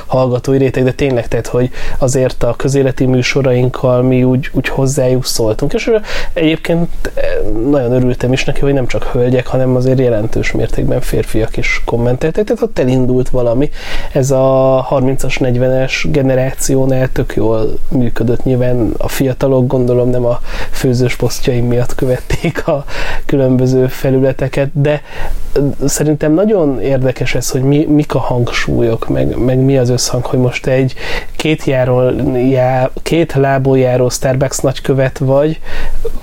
hallgatói 0.06 0.58
réteg, 0.58 0.84
de 0.84 0.92
tényleg, 0.92 1.28
tehát, 1.28 1.48
hogy 1.48 1.70
azért 1.98 2.44
a 2.44 2.54
közéleti 2.58 3.06
műsorainkkal 3.06 4.02
mi 4.02 4.24
úgy, 4.24 4.50
úgy 4.54 4.68
hozzájuk 4.68 5.26
szóltunk. 5.26 5.74
És 5.74 5.92
egyébként 6.34 6.90
nagyon 7.70 7.92
örültem 7.92 8.34
is 8.34 8.44
neki, 8.44 8.60
hogy 8.60 8.74
nem 8.74 8.88
csak 8.88 9.04
hölgyek, 9.04 9.48
hanem 9.48 9.76
azért 9.76 10.00
jelentős 10.00 10.52
mértékben 10.52 11.02
férfiak 11.02 11.58
is 11.58 11.82
kommenteltek, 11.86 12.44
tehát 12.46 12.62
ott 12.62 12.80
elindult 12.80 13.30
valami. 13.30 13.70
Ez 14.12 14.32
a 14.32 14.88
30-as, 14.90 15.36
40-es 15.40 15.92
generációnál 16.12 17.12
tök 17.12 17.36
jól 17.36 17.78
működött. 17.90 18.44
Nyilván 18.44 18.94
a 18.98 19.08
fiatalok 19.08 19.68
gondolom 19.68 20.10
nem 20.10 20.26
a 20.26 20.40
főzős 20.72 21.16
posztjaim 21.16 21.68
miatt 21.68 21.96
követték 21.96 22.68
a 22.68 22.86
különböző 23.26 23.88
felületeket, 23.88 24.70
de 24.82 25.02
szerintem 25.86 26.34
nagyon 26.34 26.43
érdekes 26.82 27.36
ez, 27.36 27.50
hogy 27.50 27.62
mi, 27.62 27.86
mik 27.86 28.16
a 28.16 28.20
hangsúlyok, 28.20 29.08
meg, 29.08 29.38
meg 29.38 29.58
mi 29.58 29.78
az 29.78 29.90
összhang, 29.90 30.26
hogy 30.26 30.40
most 30.40 30.68
egy 30.68 30.94
két, 31.36 31.64
járól, 31.64 32.14
já, 32.38 32.92
két 33.02 33.34
lából 33.34 33.78
járó 33.78 34.10
Starbucks 34.10 34.58
nagykövet 34.58 35.18
vagy, 35.18 35.60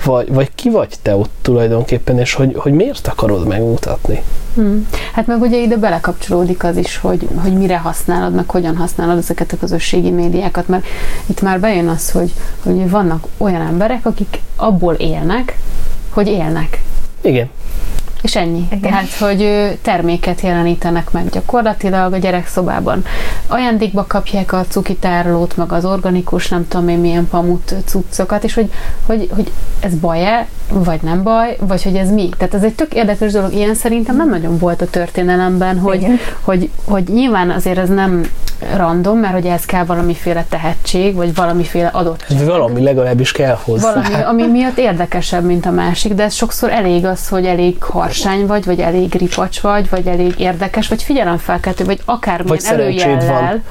vagy, 0.05 0.33
vagy 0.33 0.51
ki 0.55 0.71
vagy 0.71 0.95
te 1.03 1.17
ott 1.17 1.33
tulajdonképpen, 1.43 2.19
és 2.19 2.35
hogy, 2.35 2.55
hogy 2.57 2.73
miért 2.73 3.07
akarod 3.07 3.47
megmutatni? 3.47 4.23
Hmm. 4.55 4.89
Hát 5.13 5.27
meg 5.27 5.41
ugye 5.41 5.57
ide 5.57 5.77
belekapcsolódik 5.77 6.65
az 6.65 6.77
is, 6.77 6.97
hogy, 6.97 7.29
hogy 7.35 7.53
mire 7.53 7.79
használod, 7.79 8.35
meg 8.35 8.51
hogyan 8.51 8.77
használod 8.77 9.19
ezeket 9.19 9.53
a 9.53 9.57
közösségi 9.57 10.11
médiákat, 10.11 10.69
mert 10.69 10.85
itt 11.27 11.41
már 11.41 11.61
bejön 11.61 11.89
az, 11.89 12.11
hogy, 12.11 12.33
hogy 12.63 12.91
vannak 12.91 13.27
olyan 13.37 13.61
emberek, 13.61 14.07
akik 14.07 14.41
abból 14.57 14.95
élnek, 14.95 15.59
hogy 16.11 16.29
élnek. 16.29 16.83
Igen. 17.21 17.51
És 18.23 18.37
ennyi. 18.37 18.67
Igen. 18.71 18.81
Tehát, 18.81 19.13
hogy 19.13 19.73
terméket 19.83 20.41
jelenítenek 20.41 21.11
meg 21.11 21.29
gyakorlatilag 21.29 22.13
a 22.13 22.17
gyerekszobában. 22.17 23.05
Ajándékba 23.47 24.05
kapják 24.09 24.53
a 24.53 24.65
cukitárlót, 24.69 25.57
meg 25.57 25.73
az 25.73 25.85
organikus, 25.85 26.49
nem 26.49 26.69
tudom 26.69 26.89
én 26.89 26.99
milyen 26.99 27.29
pamut 27.29 27.75
cuccokat, 27.85 28.45
és 28.45 28.55
hogy, 28.55 28.71
hogy, 29.07 29.29
hogy 29.35 29.53
ez 29.81 29.95
baj-e, 29.95 30.49
vagy 30.73 31.01
nem 31.03 31.23
baj, 31.23 31.57
vagy 31.61 31.83
hogy 31.83 31.95
ez 31.97 32.11
mi. 32.11 32.29
Tehát 32.39 32.55
ez 32.55 32.63
egy 32.63 32.75
tök 32.75 32.95
érdekes 32.95 33.33
dolog. 33.33 33.53
Ilyen 33.53 33.75
szerintem 33.75 34.17
nem 34.17 34.29
nagyon 34.29 34.59
volt 34.59 34.83
a 34.83 34.87
történelemben, 34.87 35.79
hogy, 35.79 36.07
hogy, 36.41 36.71
hogy 36.85 37.05
nyilván 37.05 37.51
azért 37.51 37.79
ez 37.79 37.89
nem 37.89 38.31
random, 38.77 39.19
mert 39.19 39.33
hogy 39.33 39.47
ez 39.47 39.65
kell 39.65 39.85
valamiféle 39.85 40.45
tehetség, 40.49 41.15
vagy 41.15 41.35
valamiféle 41.35 41.87
adott 41.93 42.25
Ez 42.31 42.45
valami 42.47 42.83
legalábbis 42.83 43.33
kell 43.33 43.59
hozzá. 43.65 43.93
valami, 43.93 44.23
ami 44.23 44.47
miatt 44.47 44.79
érdekesebb, 44.79 45.45
mint 45.45 45.67
a 45.67 45.71
másik, 45.71 46.15
de 46.15 46.23
ez 46.23 46.35
sokszor 46.35 46.71
elég 46.71 47.05
az, 47.05 47.29
hogy 47.29 47.47
elég 47.47 47.83
harsány 47.83 48.47
vagy, 48.47 48.65
vagy 48.65 48.81
elég 48.81 49.15
ripacs 49.15 49.61
vagy, 49.61 49.89
vagy 49.91 50.07
elég 50.07 50.35
érdekes, 50.39 50.89
vagy 50.89 51.03
figyelemfelkeltő, 51.03 51.85
vagy 51.85 52.01
akármilyen 52.05 52.59
Vagy 52.65 52.79
előjellel. 52.79 53.41
van. 53.41 53.63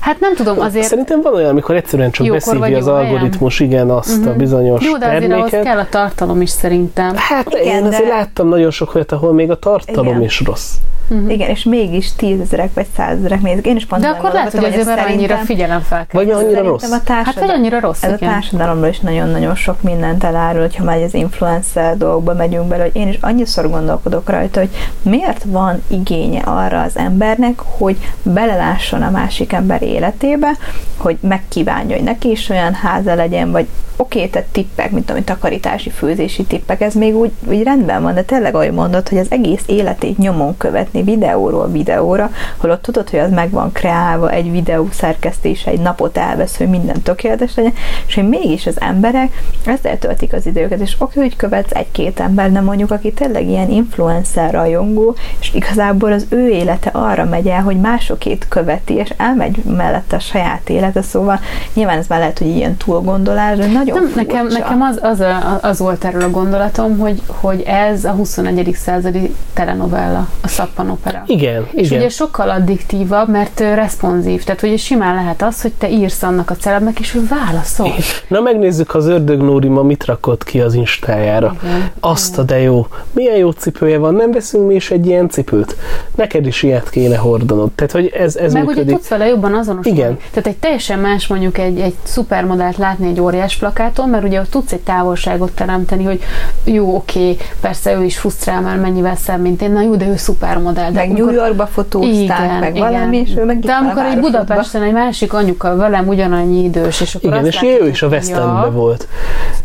Hát 0.00 0.20
nem 0.20 0.34
tudom, 0.34 0.60
azért... 0.60 0.86
Szerintem 0.86 1.20
van 1.22 1.34
olyan, 1.34 1.50
amikor 1.50 1.74
egyszerűen 1.74 2.10
csak 2.10 2.26
Jókor 2.26 2.40
beszívja 2.40 2.58
vagy 2.60 2.74
az 2.74 2.86
jó 2.86 2.94
helyen. 2.94 3.10
algoritmus, 3.12 3.60
igen, 3.60 3.90
azt 3.90 4.26
a 4.26 4.32
bizonyos 4.32 4.84
Jó, 4.84 4.96
de 4.96 5.06
azért 5.06 5.32
ahhoz 5.32 5.50
terméket. 5.50 5.62
kell 5.62 5.78
a 5.78 5.86
tartalom 5.90 6.29
is 6.40 6.50
szerintem. 6.50 7.16
Hát 7.16 7.48
Igen, 7.48 7.64
én 7.66 7.84
azért 7.84 8.02
de- 8.02 8.08
láttam 8.08 8.48
nagyon 8.48 8.70
sok 8.70 8.94
olyat, 8.94 9.12
ahol 9.12 9.32
még 9.32 9.50
a 9.50 9.58
tartalom 9.58 10.06
Igen. 10.06 10.22
is 10.22 10.40
rossz. 10.40 10.74
Uh-huh. 11.10 11.32
Igen, 11.32 11.48
és 11.48 11.64
mégis 11.64 12.12
tízezerek 12.12 12.74
vagy 12.74 12.86
százezerek 12.96 13.40
nézik. 13.40 13.66
Én 13.66 13.76
is 13.76 13.86
pont 13.86 14.02
De 14.02 14.08
akkor 14.08 14.32
lehet, 14.32 14.52
hogy 14.52 14.64
azért 14.64 14.84
mert 14.84 15.08
annyira 15.08 15.36
figyelem 15.36 15.80
fel 15.80 16.06
Vagy 16.12 16.30
annyira 16.30 16.62
rossz. 16.62 16.90
A 16.90 17.00
hát 17.06 17.38
vagy 17.38 17.50
annyira 17.50 17.80
rossz, 17.80 18.02
Ez 18.02 18.12
igen. 18.12 18.28
a 18.28 18.32
társadalomról 18.32 18.88
is 18.88 19.00
nagyon-nagyon 19.00 19.54
sok 19.54 19.82
mindent 19.82 20.24
elárul, 20.24 20.60
hogyha 20.60 20.84
már 20.84 21.02
az 21.02 21.14
influencer 21.14 21.96
dolgokba 21.96 22.34
megyünk 22.34 22.66
bele, 22.66 22.82
hogy 22.82 22.96
én 22.96 23.08
is 23.08 23.18
annyiszor 23.20 23.70
gondolkodok 23.70 24.28
rajta, 24.28 24.60
hogy 24.60 24.70
miért 25.02 25.44
van 25.46 25.82
igénye 25.86 26.40
arra 26.40 26.82
az 26.82 26.96
embernek, 26.96 27.60
hogy 27.78 27.96
belelásson 28.22 29.02
a 29.02 29.10
másik 29.10 29.52
ember 29.52 29.82
életébe, 29.82 30.56
hogy 30.96 31.16
megkívánja, 31.20 31.96
hogy 31.96 32.04
neki 32.04 32.30
is 32.30 32.48
olyan 32.48 32.74
háza 32.74 33.14
legyen, 33.14 33.50
vagy 33.50 33.66
oké, 33.96 34.18
okay, 34.18 34.30
tehát 34.30 34.48
tippek, 34.48 34.90
mint 34.90 35.10
amit 35.10 35.24
takarítási, 35.24 35.90
főzési 35.90 36.44
tippek, 36.44 36.80
ez 36.80 36.94
még 36.94 37.16
úgy, 37.16 37.30
úgy 37.48 37.62
rendben 37.62 38.02
van, 38.02 38.14
de 38.14 38.22
tényleg 38.22 38.54
ahogy 38.54 38.72
mondod, 38.72 39.08
hogy 39.08 39.18
az 39.18 39.30
egész 39.30 39.62
életét 39.66 40.18
nyomon 40.18 40.56
követni 40.56 40.99
videóról 41.02 41.70
videóra, 41.70 42.30
holott 42.56 42.82
tudod, 42.82 43.10
hogy 43.10 43.18
az 43.18 43.30
meg 43.30 43.50
van 43.50 43.72
kreálva, 43.72 44.30
egy 44.30 44.50
videó 44.50 44.88
szerkesztés, 44.92 45.66
egy 45.66 45.80
napot 45.80 46.18
elvesz, 46.18 46.56
hogy 46.56 46.68
minden 46.68 47.02
tökéletes 47.02 47.54
legyen, 47.54 47.72
és 48.06 48.14
hogy 48.14 48.28
mégis 48.28 48.66
az 48.66 48.80
emberek 48.80 49.42
ezzel 49.64 49.98
töltik 49.98 50.32
az 50.32 50.46
időket, 50.46 50.80
és 50.80 50.96
oké, 50.98 51.20
hogy 51.20 51.36
követsz 51.36 51.74
egy-két 51.74 52.20
ember, 52.20 52.50
nem 52.50 52.64
mondjuk, 52.64 52.90
aki 52.90 53.12
tényleg 53.12 53.48
ilyen 53.48 53.70
influencer 53.70 54.52
rajongó, 54.52 55.14
és 55.40 55.54
igazából 55.54 56.12
az 56.12 56.26
ő 56.28 56.48
élete 56.48 56.90
arra 56.92 57.24
megy 57.24 57.46
el, 57.46 57.62
hogy 57.62 57.76
másokét 57.76 58.46
követi, 58.48 58.94
és 58.94 59.12
elmegy 59.16 59.56
mellette 59.64 60.16
a 60.16 60.20
saját 60.20 60.68
élete, 60.68 61.02
szóval 61.02 61.40
nyilván 61.74 61.98
ez 61.98 62.06
már 62.06 62.18
lehet, 62.18 62.38
hogy 62.38 62.48
ilyen 62.48 62.76
túlgondolás, 62.76 63.58
de 63.58 63.66
nagyon 63.66 64.02
nem, 64.02 64.12
nekem, 64.14 64.46
nekem 64.46 64.82
az, 64.82 64.98
az, 65.02 65.22
az 65.60 65.78
volt 65.78 66.04
erről 66.04 66.22
a 66.22 66.30
gondolatom, 66.30 66.98
hogy, 66.98 67.22
hogy 67.26 67.60
ez 67.60 68.04
a 68.04 68.10
21. 68.10 68.74
századi 68.74 69.34
telenovella, 69.52 70.28
a 70.42 70.48
szappanopera. 70.90 71.22
Igen, 71.26 71.66
És 71.72 71.86
igen. 71.86 71.98
ugye 71.98 72.08
sokkal 72.08 72.50
addiktívabb, 72.50 73.28
mert 73.28 73.60
responsív, 73.60 74.44
tehát 74.44 74.62
ugye 74.62 74.76
simán 74.76 75.14
lehet 75.14 75.42
az, 75.42 75.62
hogy 75.62 75.72
te 75.72 75.88
írsz 75.90 76.22
annak 76.22 76.50
a 76.50 76.54
celebnek, 76.54 77.00
és 77.00 77.14
ő 77.14 77.26
válaszol. 77.28 77.92
Na 78.28 78.40
megnézzük, 78.40 78.94
az 78.94 79.06
ördög 79.06 79.40
Nóri 79.40 79.68
ma 79.68 79.82
mit 79.82 80.04
rakott 80.04 80.44
ki 80.44 80.60
az 80.60 80.74
Instájára. 80.74 81.56
Igen, 81.62 81.90
Azt 82.00 82.38
a 82.38 82.42
de 82.42 82.58
jó. 82.60 82.86
Milyen 83.12 83.36
jó 83.36 83.50
cipője 83.50 83.98
van, 83.98 84.14
nem 84.14 84.30
veszünk 84.32 84.66
mi 84.66 84.74
is 84.74 84.90
egy 84.90 85.06
ilyen 85.06 85.28
cipőt? 85.28 85.76
Neked 86.14 86.46
is 86.46 86.62
ilyet 86.62 86.90
kéne 86.90 87.16
hordanod. 87.16 87.70
Tehát, 87.70 87.92
hogy 87.92 88.06
ez, 88.06 88.36
ez 88.36 88.52
Meg 88.52 88.62
működik. 88.62 88.84
ugye 88.84 88.92
tudsz 88.92 89.08
vele 89.08 89.26
jobban 89.26 89.54
azonosulni. 89.54 89.98
Igen. 89.98 90.18
Tehát 90.30 90.46
egy 90.46 90.56
teljesen 90.56 90.98
más 90.98 91.26
mondjuk 91.26 91.58
egy, 91.58 91.80
egy 91.80 91.94
szupermodellt 92.02 92.76
látni 92.76 93.08
egy 93.08 93.20
óriás 93.20 93.56
plakáton, 93.56 94.08
mert 94.08 94.24
ugye 94.24 94.40
ott 94.40 94.50
tudsz 94.50 94.72
egy 94.72 94.80
távolságot 94.80 95.52
teremteni, 95.52 96.04
hogy 96.04 96.22
jó, 96.64 96.94
oké, 96.94 97.36
persze 97.60 97.94
ő 97.94 98.04
is 98.04 98.18
frusztrál 98.18 98.60
már 98.60 98.76
mennyivel 98.78 99.16
szem, 99.16 99.40
mint 99.40 99.62
én, 99.62 99.72
na 99.72 99.82
jó, 99.82 99.94
de 99.96 100.06
ő 100.08 100.16
szupermodell. 100.16 100.79
De 100.84 100.90
meg 100.90 101.10
amikor- 101.10 101.32
New 101.32 101.34
Yorkba 101.34 101.66
fotózták, 101.66 102.20
Igen, 102.20 102.58
meg 102.60 102.76
igen. 102.76 102.92
valami, 102.92 103.16
és 103.16 103.36
ő 103.36 103.44
meg 103.44 103.58
De 103.58 103.72
amikor 103.72 104.04
egy. 104.04 104.20
Budapesten 104.20 104.82
egy 104.82 104.92
másik 104.92 105.32
anyuka 105.32 105.76
velem 105.76 106.08
ugyanannyi 106.08 106.64
idős, 106.64 107.00
és 107.00 107.14
akkor 107.14 107.30
Igen, 107.30 107.46
és 107.46 107.62
ő 107.62 107.88
is 107.88 108.02
a 108.02 108.08
West 108.08 108.30
Endbe 108.30 108.60
ja, 108.64 108.70
volt. 108.72 109.08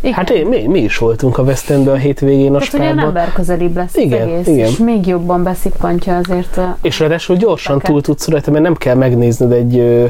Igen. 0.00 0.14
Hát 0.14 0.30
én, 0.30 0.46
mi, 0.46 0.66
mi 0.66 0.80
is 0.80 0.98
voltunk 0.98 1.38
a 1.38 1.42
West 1.42 1.70
Endbe 1.70 1.90
a 1.90 1.96
hétvégén 1.96 2.54
a 2.54 2.58
Tehát, 2.58 2.94
hogy 2.94 3.04
ember 3.04 3.32
közelibb 3.32 3.76
lesz 3.76 3.94
Igen, 3.96 4.20
az 4.22 4.28
egész, 4.28 4.46
igen. 4.46 4.66
és 4.68 4.76
még 4.76 5.06
jobban 5.06 5.42
beszippantja 5.42 6.16
azért 6.16 6.56
a... 6.56 6.76
És 6.82 6.98
ráadásul 7.00 7.36
gyorsan 7.36 7.78
túl 7.78 8.02
tudsz 8.02 8.28
rajta, 8.28 8.50
mert 8.50 8.62
nem 8.64 8.74
kell 8.74 8.94
megnézned 8.94 9.52
egy 9.52 9.78
ö, 9.78 10.04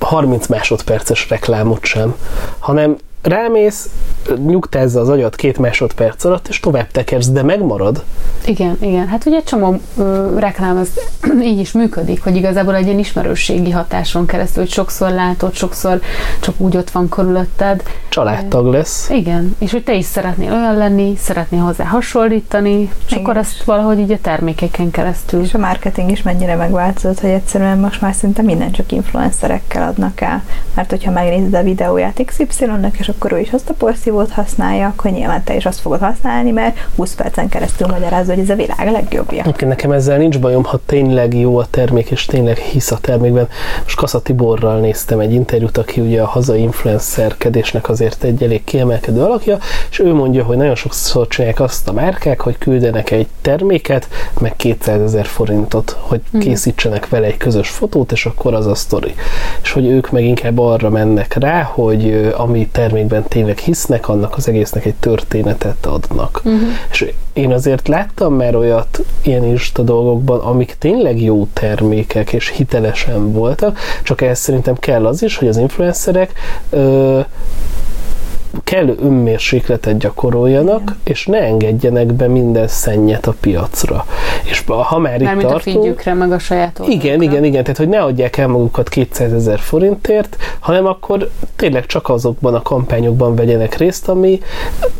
30 0.00 0.46
másodperces 0.46 1.28
reklámot 1.28 1.84
sem, 1.84 2.14
hanem 2.58 2.96
rámész, 3.22 3.88
nyugtázza 4.46 5.00
az 5.00 5.08
agyat 5.08 5.36
két 5.36 5.58
másodperc 5.58 6.24
alatt, 6.24 6.48
és 6.48 6.60
tovább 6.60 6.90
tekersz, 6.90 7.28
de 7.28 7.42
megmarad. 7.42 8.02
Igen, 8.44 8.76
igen. 8.80 9.08
Hát 9.08 9.26
ugye 9.26 9.36
egy 9.36 9.44
csomó 9.44 9.80
ö, 9.96 10.38
reklám 10.38 10.76
az 10.76 10.88
így 11.50 11.58
is 11.58 11.72
működik, 11.72 12.22
hogy 12.22 12.36
igazából 12.36 12.74
egy 12.74 12.86
ilyen 12.86 12.98
ismerősségi 12.98 13.70
hatáson 13.70 14.26
keresztül, 14.26 14.62
hogy 14.62 14.72
sokszor 14.72 15.10
látod, 15.10 15.54
sokszor 15.54 16.00
csak 16.40 16.60
úgy 16.60 16.76
ott 16.76 16.90
van 16.90 17.08
körülötted. 17.08 17.82
Családtag 18.08 18.66
lesz. 18.66 19.10
Igen, 19.10 19.56
és 19.58 19.72
hogy 19.72 19.84
te 19.84 19.94
is 19.94 20.04
szeretnél 20.04 20.52
olyan 20.52 20.76
lenni, 20.76 21.16
szeretnél 21.16 21.60
hozzá 21.60 21.84
hasonlítani, 21.84 22.90
és 23.06 23.12
Igen. 23.12 23.24
akkor 23.24 23.36
ezt 23.36 23.64
valahogy 23.64 23.98
így 23.98 24.12
a 24.12 24.18
termékeken 24.22 24.90
keresztül. 24.90 25.42
És 25.42 25.54
a 25.54 25.58
marketing 25.58 26.10
is 26.10 26.22
mennyire 26.22 26.54
megváltozott, 26.54 27.20
hogy 27.20 27.30
egyszerűen 27.30 27.78
most 27.78 28.00
már 28.00 28.14
szinte 28.14 28.42
minden 28.42 28.70
csak 28.70 28.92
influencerekkel 28.92 29.88
adnak 29.88 30.20
el. 30.20 30.42
Mert 30.74 30.90
hogyha 30.90 31.10
megnézed 31.10 31.54
a 31.54 31.62
videóját 31.62 32.22
XY-nek, 32.24 32.98
és 32.98 33.08
akkor 33.08 33.32
ő 33.32 33.38
is 33.38 33.52
azt 33.52 33.70
a 33.70 33.74
porszívót 33.74 34.30
használja, 34.30 34.86
akkor 34.86 35.10
nyilván 35.10 35.44
te 35.44 35.54
is 35.54 35.66
azt 35.66 35.80
fogod 35.80 36.00
használni, 36.00 36.50
mert 36.50 36.78
20 36.96 37.14
percen 37.14 37.48
keresztül 37.48 37.86
magyarázza, 37.86 38.29
hogy 38.30 38.42
ez 38.42 38.50
a 38.50 38.54
világ 38.54 38.90
legjobbja. 38.92 39.40
Egyébként 39.40 39.70
nekem 39.70 39.92
ezzel 39.92 40.18
nincs 40.18 40.38
bajom, 40.38 40.64
ha 40.64 40.80
tényleg 40.86 41.38
jó 41.38 41.56
a 41.56 41.66
termék, 41.70 42.10
és 42.10 42.24
tényleg 42.24 42.56
hisz 42.56 42.90
a 42.90 42.98
termékben. 42.98 43.48
Most 43.82 43.96
Kassa 43.96 44.20
Tiborral 44.20 44.80
néztem 44.80 45.20
egy 45.20 45.32
interjút, 45.32 45.78
aki 45.78 46.00
ugye 46.00 46.22
a 46.22 46.26
hazai 46.26 46.60
influencerkedésnek 46.60 47.88
azért 47.88 48.24
egy 48.24 48.42
elég 48.42 48.64
kiemelkedő 48.64 49.22
alakja, 49.22 49.58
és 49.90 49.98
ő 49.98 50.14
mondja, 50.14 50.44
hogy 50.44 50.56
nagyon 50.56 50.74
sokszor 50.74 51.26
csinálják 51.28 51.60
azt 51.60 51.88
a 51.88 51.92
márkák, 51.92 52.40
hogy 52.40 52.58
küldenek 52.58 53.10
egy 53.10 53.26
terméket, 53.40 54.08
meg 54.40 54.56
200 54.56 55.00
ezer 55.00 55.26
forintot, 55.26 55.96
hogy 56.00 56.20
készítsenek 56.40 57.08
vele 57.08 57.26
egy 57.26 57.36
közös 57.36 57.68
fotót, 57.68 58.12
és 58.12 58.26
akkor 58.26 58.54
az 58.54 58.66
a 58.66 58.74
sztori. 58.74 59.14
És 59.62 59.72
hogy 59.72 59.86
ők 59.86 60.10
meg 60.10 60.24
inkább 60.24 60.58
arra 60.58 60.90
mennek 60.90 61.34
rá, 61.34 61.62
hogy 61.62 62.32
ami 62.36 62.68
termékben 62.72 63.22
tényleg 63.28 63.58
hisznek, 63.58 64.08
annak 64.08 64.36
az 64.36 64.48
egésznek 64.48 64.84
egy 64.84 64.94
történetet 64.94 65.86
adnak. 65.86 66.40
Uh-huh. 66.44 66.68
És 66.90 67.12
én 67.40 67.52
azért 67.52 67.88
láttam 67.88 68.34
már 68.34 68.54
olyat 68.54 69.00
ilyen 69.22 69.44
Insta 69.44 69.82
dolgokban, 69.82 70.40
amik 70.40 70.76
tényleg 70.78 71.22
jó 71.22 71.46
termékek 71.52 72.32
és 72.32 72.48
hitelesen 72.48 73.32
voltak, 73.32 73.78
csak 74.02 74.20
ehhez 74.20 74.38
szerintem 74.38 74.74
kell 74.74 75.06
az 75.06 75.22
is, 75.22 75.36
hogy 75.36 75.48
az 75.48 75.56
influencerek 75.56 76.32
ö, 76.70 77.20
kellő 78.64 78.96
önmérsékletet 79.02 79.98
gyakoroljanak, 79.98 80.96
és 81.04 81.26
ne 81.26 81.38
engedjenek 81.38 82.12
be 82.12 82.28
minden 82.28 82.68
szennyet 82.68 83.26
a 83.26 83.34
piacra. 83.40 84.06
És 84.44 84.64
ha 84.66 84.98
már 84.98 85.20
itt 85.20 85.26
Mármint 85.26 85.48
a 85.48 85.50
tartunk, 85.50 85.82
figyükre, 85.82 86.14
meg 86.14 86.32
a 86.32 86.38
saját 86.38 86.80
oldalukra. 86.80 87.08
igen, 87.08 87.22
igen, 87.22 87.44
igen, 87.44 87.62
tehát 87.62 87.78
hogy 87.78 87.88
ne 87.88 88.02
adják 88.02 88.36
el 88.36 88.48
magukat 88.48 88.88
200 88.88 89.32
ezer 89.32 89.58
forintért, 89.58 90.36
hanem 90.58 90.86
akkor 90.86 91.30
tényleg 91.56 91.86
csak 91.86 92.08
azokban 92.08 92.54
a 92.54 92.62
kampányokban 92.62 93.34
vegyenek 93.34 93.76
részt, 93.76 94.08
ami, 94.08 94.40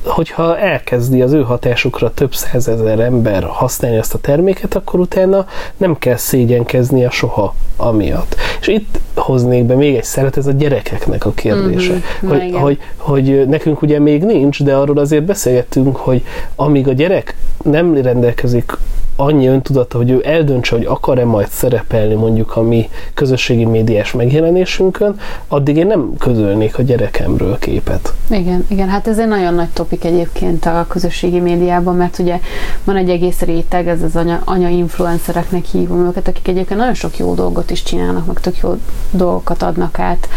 hogyha 0.04 0.58
elkezdi 0.58 1.22
az 1.22 1.32
ő 1.32 1.42
hatásukra 1.42 2.14
több 2.14 2.34
százezer 2.34 2.98
ember 2.98 3.42
használni 3.42 3.96
ezt 3.96 4.14
a 4.14 4.18
terméket, 4.18 4.74
akkor 4.74 5.00
utána 5.00 5.46
nem 5.76 5.98
kell 5.98 6.16
szégyenkeznie 6.16 7.10
soha 7.10 7.54
amiatt. 7.76 8.36
És 8.60 8.66
itt 8.66 9.00
hoznék 9.14 9.64
be 9.64 9.74
még 9.74 9.96
egy 9.96 10.04
szeret, 10.04 10.36
ez 10.36 10.46
a 10.46 10.52
gyerekeknek 10.52 11.26
a 11.26 11.32
kérdése. 11.32 11.92
Mhm, 11.92 12.26
na 12.26 12.32
hogy, 12.32 12.42
igen. 12.44 12.60
hogy, 12.60 12.78
hogy 12.96 13.39
nekünk 13.48 13.82
ugye 13.82 13.98
még 13.98 14.24
nincs, 14.24 14.62
de 14.62 14.74
arról 14.74 14.98
azért 14.98 15.24
beszélgettünk, 15.24 15.96
hogy 15.96 16.22
amíg 16.56 16.88
a 16.88 16.92
gyerek 16.92 17.36
nem 17.62 17.94
rendelkezik 17.94 18.76
annyi 19.20 19.46
öntudata, 19.46 19.96
hogy 19.96 20.10
ő 20.10 20.22
eldöntse, 20.24 20.76
hogy 20.76 20.84
akar-e 20.84 21.24
majd 21.24 21.48
szerepelni 21.48 22.14
mondjuk 22.14 22.56
a 22.56 22.62
mi 22.62 22.88
közösségi 23.14 23.64
médiás 23.64 24.12
megjelenésünkön, 24.12 25.20
addig 25.48 25.76
én 25.76 25.86
nem 25.86 26.14
közölnék 26.18 26.78
a 26.78 26.82
gyerekemről 26.82 27.58
képet. 27.58 28.12
Igen, 28.30 28.64
igen, 28.68 28.88
hát 28.88 29.06
ez 29.06 29.18
egy 29.18 29.28
nagyon 29.28 29.54
nagy 29.54 29.68
topik 29.68 30.04
egyébként 30.04 30.66
a 30.66 30.86
közösségi 30.88 31.38
médiában, 31.38 31.96
mert 31.96 32.18
ugye 32.18 32.40
van 32.84 32.96
egy 32.96 33.10
egész 33.10 33.40
réteg, 33.40 33.88
ez 33.88 34.02
az 34.02 34.16
anya, 34.16 34.40
anya 34.44 34.68
influencereknek 34.68 35.64
hívom 35.64 36.06
őket, 36.06 36.28
akik 36.28 36.48
egyébként 36.48 36.80
nagyon 36.80 36.94
sok 36.94 37.18
jó 37.18 37.34
dolgot 37.34 37.70
is 37.70 37.82
csinálnak, 37.82 38.26
meg 38.26 38.40
tök 38.40 38.58
jó 38.62 38.76
dolgokat 39.10 39.62
adnak 39.62 39.98
át. 39.98 40.28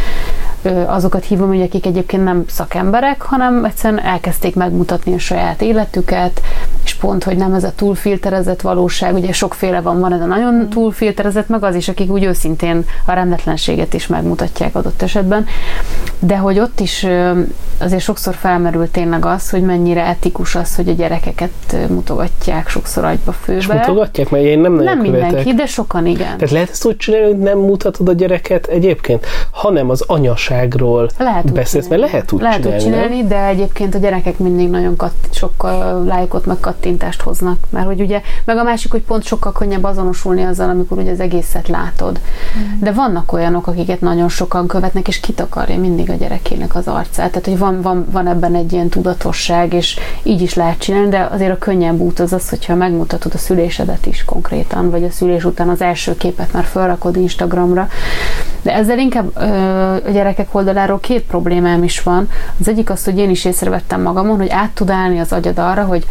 Azokat 0.86 1.26
hívom, 1.26 1.48
hogy 1.48 1.62
akik 1.62 1.86
egyébként 1.86 2.24
nem 2.24 2.44
szakemberek, 2.48 3.22
hanem 3.22 3.66
egyszerűen 3.66 4.04
elkezdték 4.04 4.56
megmutatni 4.56 5.14
a 5.14 5.20
saját 5.20 5.62
életüket, 5.62 6.42
és 6.84 6.94
pont, 6.94 7.24
hogy 7.24 7.38
nem 7.38 7.54
ez 7.54 7.64
a 7.64 7.72
túlfilterezett 7.76 8.62
valóság, 8.62 9.14
ugye 9.14 9.32
sokféle 9.32 9.82
van, 9.82 10.00
van 10.00 10.14
ez 10.14 10.22
a 10.22 10.26
nagyon 10.26 10.70
túlfilterezett, 10.70 11.48
meg 11.48 11.64
az 11.64 11.76
is, 11.76 11.88
akik 11.88 12.12
úgy 12.12 12.24
őszintén 12.24 12.86
a 13.06 13.14
rendetlenséget 13.14 13.94
is 13.94 14.08
megmutatják 14.08 14.76
adott 14.76 15.02
esetben, 15.02 15.46
de 16.20 16.38
hogy 16.38 16.60
ott 16.60 16.80
is 16.80 17.08
azért 17.80 18.02
sokszor 18.02 18.34
felmerül 18.34 18.92
tényleg 18.92 19.26
az, 19.26 19.50
hogy 19.50 19.62
mennyire 19.62 20.06
etikus 20.06 20.56
az, 20.56 20.76
hogy 20.76 20.90
a 20.90 20.94
gyerekeket 20.94 21.76
mutogatják 21.90 22.70
sokszor 22.70 23.04
agyba 23.04 23.36
És 23.48 23.66
főbe. 23.66 23.74
mutogatják, 23.74 24.30
mert 24.30 24.44
én 24.44 24.60
nem 24.60 24.74
nem 24.74 25.02
követek. 25.02 25.22
mindenki, 25.22 25.54
de 25.54 25.66
sokan 25.66 26.06
igen. 26.06 26.38
Tehát 26.38 26.52
lehet 26.52 26.70
ezt 26.70 26.86
úgy 26.86 26.98
csinálni, 26.98 27.26
hogy 27.28 27.38
nem 27.38 27.58
mutatod 27.58 28.08
a 28.10 28.14
gyereket 28.14 28.68
egyébként, 28.68 29.26
hanem 29.52 29.90
az 29.90 30.02
anyaságról 30.54 31.10
Lehet 31.18 31.54
beszélsz, 31.54 31.88
mert 31.88 32.02
csinálni. 32.02 32.12
lehet 32.12 32.32
úgy 32.32 32.42
lehet 32.42 32.62
csinálni, 32.62 32.78
úgy 32.78 32.92
csinálni, 32.92 33.28
de 33.28 33.46
egyébként 33.46 33.96
a 33.96 33.98
gyerekek 33.98 34.38
mindig 34.38 34.70
nagyon 34.70 34.96
kat, 34.96 35.14
sok 35.32 35.64
uh, 35.64 36.06
lájkot 36.06 36.46
meg 36.46 36.58
kattintást 36.60 37.22
hoznak. 37.22 37.58
Mert 37.70 37.86
hogy 37.86 38.02
ugye, 38.02 38.22
meg 38.46 38.58
a 38.58 38.64
másik, 38.64 38.92
hogy 38.92 39.02
pont 39.02 39.24
sokkal 39.24 39.52
könnyebb 39.52 39.84
azonosulni 39.84 40.44
azzal, 40.44 40.70
amikor 40.70 40.98
ugye 40.98 41.12
az 41.12 41.20
egészet 41.20 41.68
látod. 41.68 42.20
Mm. 42.58 42.80
De 42.80 42.92
vannak 42.92 43.34
olyanok, 43.34 43.68
akiket 43.68 44.02
nagyon 44.02 44.30
sokan 44.30 44.68
követnek, 44.68 45.08
és 45.08 45.20
kitakarja 45.20 45.78
mindig 45.78 46.10
a 46.10 46.14
gyerekének 46.14 46.76
az 46.76 46.88
arcát. 46.88 47.30
Tehát, 47.30 47.46
hogy 47.46 47.58
van, 47.58 47.82
van, 47.82 48.06
van 48.12 48.28
ebben 48.28 48.56
egy 48.56 48.74
ilyen 48.74 48.90
tudatosság, 48.90 49.74
és 49.74 50.00
így 50.24 50.42
is 50.42 50.54
lehet 50.54 50.78
csinálni, 50.78 51.10
de 51.10 51.28
azért 51.32 51.52
a 51.52 51.58
könnyebb 51.58 52.00
út 52.00 52.20
az 52.20 52.34
az, 52.34 52.50
hogyha 52.50 52.76
megmutatod 52.76 53.32
a 53.36 53.38
szülésedet 53.38 54.06
is 54.06 54.26
konkrétan, 54.26 54.90
vagy 54.90 55.04
a 55.04 55.10
szülés 55.10 55.44
után 55.44 55.70
az 55.70 55.82
első 55.82 56.18
képet 56.18 56.54
már 56.54 56.64
felrakod 56.64 57.16
Instagramra. 57.16 57.88
De 58.62 58.74
ezzel 58.74 59.00
inkább 59.00 59.32
ö, 59.36 59.42
a 60.06 60.12
gyerekek 60.12 60.43
oldaláról 60.52 61.00
két 61.00 61.22
problémám 61.22 61.84
is 61.84 62.02
van. 62.02 62.30
Az 62.60 62.68
egyik 62.68 62.90
az, 62.90 63.04
hogy 63.04 63.18
én 63.18 63.30
is 63.30 63.46
észrevettem 63.46 64.02
magamon, 64.02 64.38
hogy 64.38 64.50
át 64.50 64.72
tud 64.72 64.90
állni 64.90 65.20
az 65.20 65.32
agyad 65.32 65.58
arra, 65.58 65.84
hogy 65.84 66.06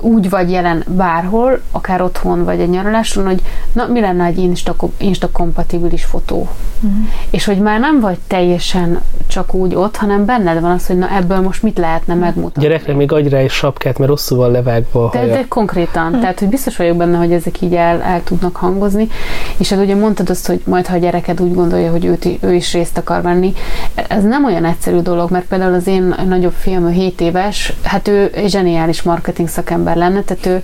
úgy 0.00 0.30
vagy 0.30 0.50
jelen 0.50 0.84
bárhol, 0.88 1.60
akár 1.70 2.02
otthon 2.02 2.44
vagy 2.44 2.60
egy 2.60 2.68
nyaraláson, 2.68 3.26
hogy 3.26 3.42
na, 3.72 3.86
mi 3.86 4.00
lenne 4.00 4.24
egy 4.24 4.38
Insta, 4.38 4.74
Insta 4.96 5.30
kompatibilis 5.30 6.04
fotó. 6.04 6.48
Uh-huh. 6.80 7.06
És 7.30 7.44
hogy 7.44 7.58
már 7.58 7.80
nem 7.80 8.00
vagy 8.00 8.18
teljesen 8.26 9.00
csak 9.26 9.54
úgy 9.54 9.74
ott, 9.74 9.96
hanem 9.96 10.24
benned 10.24 10.60
van 10.60 10.70
az, 10.70 10.86
hogy 10.86 10.98
na 10.98 11.16
ebből 11.16 11.40
most 11.40 11.62
mit 11.62 11.78
lehetne 11.78 12.14
megmutatni. 12.14 12.62
Gyerekre 12.62 12.94
még 12.94 13.10
rá 13.10 13.38
egy 13.38 13.50
sapkát, 13.50 13.98
mert 13.98 14.10
rosszul 14.10 14.38
van 14.38 14.50
levágva 14.50 15.04
a 15.04 15.10
de, 15.10 15.26
de 15.26 15.44
konkrétan, 15.48 16.06
uh-huh. 16.06 16.20
tehát 16.20 16.38
hogy 16.38 16.48
biztos 16.48 16.76
vagyok 16.76 16.96
benne, 16.96 17.16
hogy 17.16 17.32
ezek 17.32 17.60
így 17.60 17.74
el, 17.74 18.02
el 18.02 18.22
tudnak 18.24 18.56
hangozni, 18.56 19.08
és 19.56 19.70
hát 19.70 19.80
ugye 19.80 19.94
mondtad 19.94 20.30
azt, 20.30 20.46
hogy 20.46 20.60
majd 20.64 20.86
ha 20.86 20.94
a 20.94 20.98
gyereked 20.98 21.40
úgy 21.40 21.54
gondolja, 21.54 21.90
hogy 21.90 22.04
őt, 22.04 22.28
ő 22.40 22.54
is 22.54 22.72
részt 22.72 22.98
akar 22.98 23.22
venni, 23.22 23.52
ez 24.08 24.22
nem 24.22 24.44
olyan 24.44 24.64
egyszerű 24.64 24.98
dolog, 24.98 25.30
mert 25.30 25.44
például 25.44 25.74
az 25.74 25.86
én 25.86 26.14
nagyobb 26.28 26.52
fiam, 26.52 26.86
ő 26.86 26.90
7 26.90 27.20
éves, 27.20 27.72
hát 27.82 28.08
ő 28.08 28.30
egy 28.34 28.50
zseniális 28.50 29.02
marketing 29.02 29.48
szakember 29.48 29.77
lenne, 29.84 30.22
tehát 30.22 30.46
ő 30.46 30.62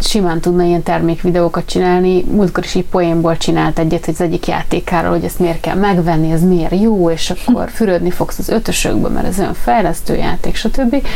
simán 0.00 0.40
tudna 0.40 0.62
ilyen 0.62 0.82
termékvideókat 0.82 1.66
csinálni, 1.66 2.24
múltkor 2.24 2.64
is 2.64 2.74
így 2.74 2.84
poénból 2.84 3.36
csinált 3.36 3.78
egyet, 3.78 4.04
hogy 4.04 4.14
az 4.14 4.20
egyik 4.20 4.46
játékáról, 4.46 5.10
hogy 5.10 5.24
ezt 5.24 5.38
miért 5.38 5.60
kell 5.60 5.76
megvenni, 5.76 6.30
ez 6.30 6.42
miért 6.42 6.80
jó, 6.80 7.10
és 7.10 7.30
akkor 7.30 7.70
fürödni 7.76 8.10
fogsz 8.10 8.38
az 8.38 8.48
ötösökbe, 8.48 9.08
mert 9.08 9.26
ez 9.26 9.38
olyan 9.38 9.54
fejlesztő 9.54 10.16
játék, 10.16 10.56
stb. 10.56 11.06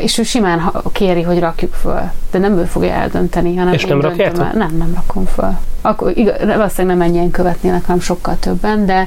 És 0.00 0.18
ő 0.18 0.22
simán 0.22 0.72
kéri, 0.92 1.22
hogy 1.22 1.38
rakjuk 1.38 1.74
föl, 1.74 2.10
de 2.30 2.38
nem 2.38 2.58
ő 2.58 2.64
fogja 2.64 2.92
eldönteni, 2.92 3.56
hanem 3.56 3.72
És 3.72 3.84
nem 3.84 4.00
rakjátok? 4.00 4.52
Nem, 4.52 4.76
nem 4.76 4.92
rakom 4.94 5.24
föl. 5.24 5.58
Akkor 5.82 6.12
igaz, 6.16 6.34
valószínűleg 6.38 6.96
nem 6.96 7.06
ennyien 7.06 7.30
követnének, 7.30 7.84
hanem 7.84 8.00
sokkal 8.00 8.36
többen, 8.38 8.86
de 8.86 9.06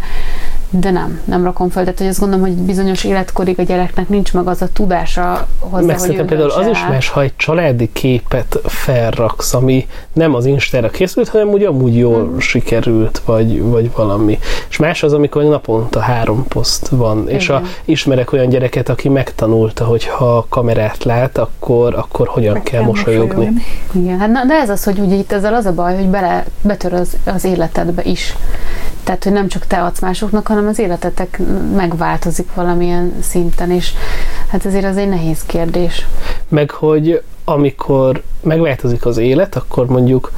de 0.80 0.92
nem, 0.92 1.22
nem 1.26 1.44
rakom 1.44 1.70
fel. 1.70 1.84
Tehát 1.84 2.00
hogy 2.00 2.08
azt 2.08 2.20
gondolom, 2.20 2.46
hogy 2.46 2.56
bizonyos 2.56 3.04
életkorig 3.04 3.60
a 3.60 3.64
gyereknek 3.64 4.10
nincs 4.10 4.34
meg 4.34 4.48
az 4.48 4.62
a 4.62 4.68
tudása 4.74 5.48
hozzá, 5.60 5.86
Meg 5.86 6.00
hogy 6.00 6.26
például 6.26 6.50
az 6.50 6.68
is 6.68 6.86
más, 6.90 7.10
ha 7.10 7.22
egy 7.22 7.36
családi 7.36 7.90
képet 7.92 8.60
felraksz, 8.64 9.54
ami 9.54 9.88
nem 10.14 10.36
az 10.36 10.46
Instára 10.46 10.90
készült, 10.90 11.30
hanem 11.30 11.48
úgy 11.48 11.64
amúgy 11.64 11.98
jól 11.98 12.22
hmm. 12.22 12.40
sikerült, 12.40 13.22
vagy, 13.26 13.62
vagy 13.62 13.92
valami. 13.96 14.40
És 14.70 14.78
más 14.78 15.04
az, 15.04 15.14
amikor 15.14 15.44
naponta 15.44 16.00
három 16.00 16.48
poszt 16.48 16.88
van. 16.88 17.22
Igen. 17.22 17.36
És 17.36 17.50
a, 17.50 17.62
ismerek 17.86 18.34
olyan 18.34 18.50
gyereket, 18.50 18.90
aki 18.90 19.10
megtanulta, 19.10 19.86
hogy 19.86 20.06
ha 20.06 20.46
kamerát 20.50 21.04
lát, 21.04 21.38
akkor, 21.38 21.96
akkor 21.96 22.28
hogyan 22.28 22.54
meg 22.54 22.64
kell, 22.64 22.80
kell 22.80 22.88
mosolyogni. 22.88 23.36
mosolyogni. 23.36 23.64
Igen, 23.92 24.20
hát 24.20 24.30
na, 24.30 24.46
de 24.46 24.54
ez 24.54 24.70
az, 24.70 24.84
hogy 24.84 25.00
ugye 25.00 25.16
itt 25.16 25.32
ezzel 25.32 25.54
az 25.54 25.66
a 25.66 25.74
baj, 25.74 25.96
hogy 25.96 26.08
bele, 26.08 26.46
betör 26.62 26.94
az, 26.94 27.18
az 27.26 27.44
életedbe 27.46 28.04
is. 28.04 28.36
Tehát, 29.04 29.24
hogy 29.24 29.34
nem 29.34 29.48
csak 29.48 29.66
te 29.66 29.84
adsz 29.84 30.00
másoknak, 30.00 30.48
hanem 30.48 30.63
az 30.68 30.80
életetek 30.80 31.40
megváltozik 31.76 32.54
valamilyen 32.54 33.14
szinten, 33.22 33.72
és 33.72 33.94
hát 34.48 34.66
azért 34.66 34.86
az 34.86 34.98
egy 34.98 35.10
nehéz 35.10 35.44
kérdés. 35.46 36.08
Meg, 36.48 36.72
hogy 36.72 37.22
amikor 37.46 38.24
megváltozik 38.42 39.06
az 39.06 39.18
élet, 39.18 39.56
akkor 39.56 39.86
mondjuk 39.86 40.32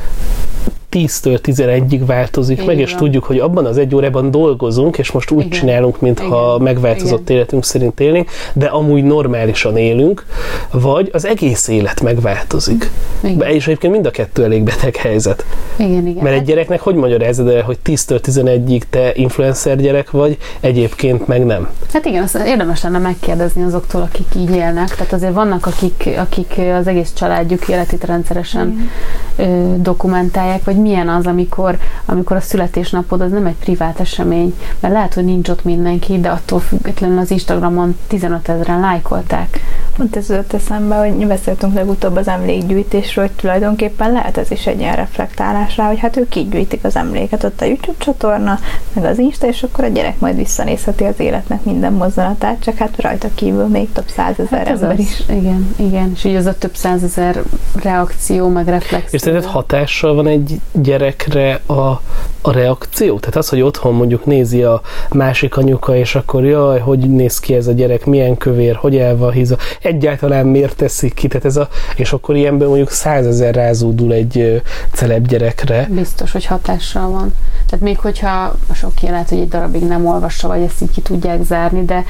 10-től 0.96 1.40
11-ig 1.44 2.02
változik 2.06 2.56
Igen. 2.56 2.66
meg, 2.68 2.80
és 2.80 2.96
tudjuk, 2.96 3.24
hogy 3.24 3.40
abban 3.40 3.66
az 3.66 3.78
egy 3.78 3.96
órában 3.96 4.32
dolgozunk, 4.32 4.98
és 4.98 5.12
most 5.12 5.32
úgy 5.32 5.46
Igen. 5.46 5.60
csinálunk, 5.60 6.02
mintha 6.02 6.52
Igen. 6.54 6.62
megváltozott 6.62 7.22
Igen. 7.22 7.36
életünk 7.36 7.66
szerint 7.66 8.00
élnénk, 8.00 8.30
de 8.54 8.66
amúgy 8.66 9.04
normálisan 9.04 9.78
élünk, 9.78 10.26
vagy 10.72 11.10
az 11.14 11.26
egész 11.26 11.68
élet 11.68 12.02
megváltozik. 12.02 12.90
Igen. 13.24 13.50
És 13.50 13.68
egyébként 13.68 13.94
mind 13.94 14.06
a 14.06 14.12
kettő 14.12 14.44
elég 14.44 14.64
beteg 14.64 14.96
helyzet. 14.96 15.46
Igen, 15.76 16.08
igen. 16.08 16.24
Mert 16.24 16.28
egy 16.28 16.36
hát- 16.36 16.46
gyereknek 16.46 16.82
hogy 16.82 16.96
magyarázod 16.96 17.48
el, 17.48 17.62
hogy 17.62 17.78
10-től 17.86 18.20
11-ig 18.22 18.82
te 18.90 19.12
influencer 19.16 19.78
gyerek 19.82 20.12
vagy, 20.12 20.38
egyébként 20.60 21.28
meg 21.28 21.46
nem? 21.46 21.70
Hát 21.94 22.06
igen, 22.06 22.24
azt 22.24 22.38
érdemes 22.46 22.84
lenne 22.84 22.98
megkérdezni 22.98 23.64
azoktól, 23.64 24.02
akik 24.02 24.28
így 24.38 24.56
élnek. 24.56 24.96
Tehát 24.96 25.14
azért 25.14 25.34
vannak, 25.34 25.66
akik, 25.66 26.10
akik 26.18 26.56
az 26.80 26.88
egész 26.88 27.14
családjuk 27.14 27.68
életét 27.68 28.04
rendszeresen 28.04 28.90
igen. 29.38 29.82
dokumentálják, 29.82 30.64
vagy 30.64 30.76
milyen 30.86 31.10
az, 31.10 31.26
amikor, 31.26 31.78
amikor 32.06 32.36
a 32.36 32.42
születésnapod 32.42 33.22
az 33.22 33.32
nem 33.32 33.46
egy 33.46 33.56
privát 33.56 34.00
esemény, 34.00 34.56
mert 34.80 34.94
lehet, 34.94 35.14
hogy 35.14 35.26
nincs 35.26 35.50
ott 35.50 35.64
mindenki, 35.64 36.20
de 36.20 36.30
attól 36.30 36.60
függetlenül 36.60 37.18
az 37.18 37.32
Instagramon 37.32 37.98
15 38.08 38.50
ezeren 38.50 38.80
lájkolták. 38.80 39.60
Pont 39.98 40.16
ez 40.16 40.30
jött 40.30 40.54
eszembe, 40.54 40.96
hogy 40.96 41.28
beszéltünk 41.28 41.74
legutóbb 41.74 42.16
az 42.16 42.28
emlékgyűjtésről, 42.28 43.26
hogy 43.26 43.36
tulajdonképpen 43.36 44.12
lehet 44.12 44.38
ez 44.38 44.52
is 44.52 44.68
egy 44.68 44.80
ilyen 44.80 44.96
reflektálás 44.96 45.78
rá, 45.78 45.88
hogy 45.88 46.00
hát 46.00 46.18
ők 46.18 46.36
így 46.36 46.50
gyűjtik 46.50 46.84
az 46.84 46.96
emléket, 46.96 47.44
ott 47.44 47.62
a 47.62 47.66
YouTube 47.66 47.98
csatorna, 47.98 48.60
meg 48.94 49.06
az 49.06 49.20
Insta, 49.20 49.48
és 49.48 49.64
akkor 49.64 49.84
a 49.84 49.88
gyerek 49.88 50.20
majd 50.20 50.36
visszanézheti 50.36 51.04
az 51.04 51.20
életnek 51.20 51.64
minden 51.64 51.94
mozzanatát, 51.94 52.64
csak 52.64 52.78
hát 52.78 53.02
rajta 53.02 53.28
kívül 53.36 53.68
még 53.68 53.92
több 53.92 54.08
százezer 54.08 54.68
hát 54.68 54.82
ember 54.82 55.00
is. 55.00 55.24
Igen, 55.30 55.76
igen, 55.76 56.12
és 56.16 56.24
így 56.24 56.36
az 56.36 56.46
a 56.46 56.58
több 56.58 56.76
százezer 56.76 57.42
reakció, 57.82 58.48
meg 58.48 58.68
reflexió. 58.68 59.10
És 59.12 59.22
tehát 59.22 59.46
hatással 59.46 60.16
van 60.16 60.28
egy 60.28 60.60
gyerekre 60.72 61.60
a, 61.66 62.02
a 62.42 62.52
reakció? 62.52 63.20
Tehát 63.20 63.36
az, 63.36 63.50
hogy 63.50 63.62
otthon 63.62 63.94
mondjuk 63.94 64.26
nézi 64.26 64.64
a 64.64 64.82
másik 65.10 65.58
anyuka, 65.58 65.96
és 65.96 66.16
akkor 66.16 66.46
jaj, 66.46 66.80
hogy 66.80 67.00
néz 67.00 67.40
ki 67.40 67.54
ez 67.54 67.68
a 67.68 67.72
gyerek, 67.72 68.06
milyen 68.06 68.38
kövér, 68.38 68.76
hogy 68.76 68.98
el 68.98 69.18
van 69.18 69.32
híza, 69.32 69.58
egyáltalán 69.86 70.46
miért 70.46 70.76
teszik 70.76 71.14
ki, 71.14 71.28
tehát 71.28 71.46
ez 71.46 71.58
a, 71.58 71.70
és 71.96 72.14
akkor 72.14 72.36
ilyenből 72.36 72.68
mondjuk 72.68 72.92
százezer 72.92 73.56
rázódul 73.56 74.14
egy 74.14 74.62
celeb 74.92 75.28
gyerekre. 75.28 75.88
Biztos, 75.92 76.32
hogy 76.32 76.46
hatással 76.46 77.10
van. 77.10 77.34
Tehát 77.70 77.86
még 77.86 78.00
hogyha 78.00 78.56
sok 78.74 79.00
lehet, 79.00 79.30
hogy 79.30 79.40
egy 79.40 79.48
darabig 79.48 79.84
nem 79.88 80.06
olvassa, 80.06 80.48
vagy 80.48 80.62
ezt 80.62 80.82
így 80.82 80.92
ki 80.92 81.02
tudják 81.02 81.44
zárni, 81.44 81.86
de, 81.86 82.04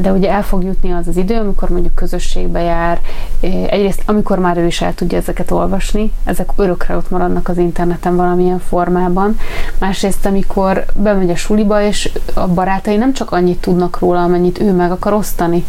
de 0.00 0.12
ugye 0.12 0.30
el 0.30 0.42
fog 0.42 0.64
jutni 0.64 0.92
az 0.92 1.08
az 1.08 1.16
idő, 1.16 1.38
amikor 1.38 1.68
mondjuk 1.68 1.94
közösségbe 1.94 2.60
jár. 2.60 3.00
Egyrészt, 3.40 4.02
amikor 4.06 4.38
már 4.38 4.56
ő 4.56 4.66
is 4.66 4.80
el 4.80 4.94
tudja 4.94 5.18
ezeket 5.18 5.50
olvasni, 5.50 6.12
ezek 6.24 6.50
örökre 6.56 6.96
ott 6.96 7.10
maradnak 7.10 7.48
az 7.48 7.58
interneten 7.58 8.16
valamilyen 8.16 8.58
formában. 8.58 9.38
Másrészt, 9.78 10.26
amikor 10.26 10.84
bemegy 10.94 11.30
a 11.30 11.36
suliba, 11.36 11.82
és 11.82 12.12
a 12.34 12.46
barátai 12.46 12.96
nem 12.96 13.12
csak 13.12 13.32
annyit 13.32 13.60
tudnak 13.60 13.98
róla, 13.98 14.22
amennyit 14.22 14.60
ő 14.60 14.72
meg 14.72 14.90
akar 14.90 15.12
osztani, 15.12 15.64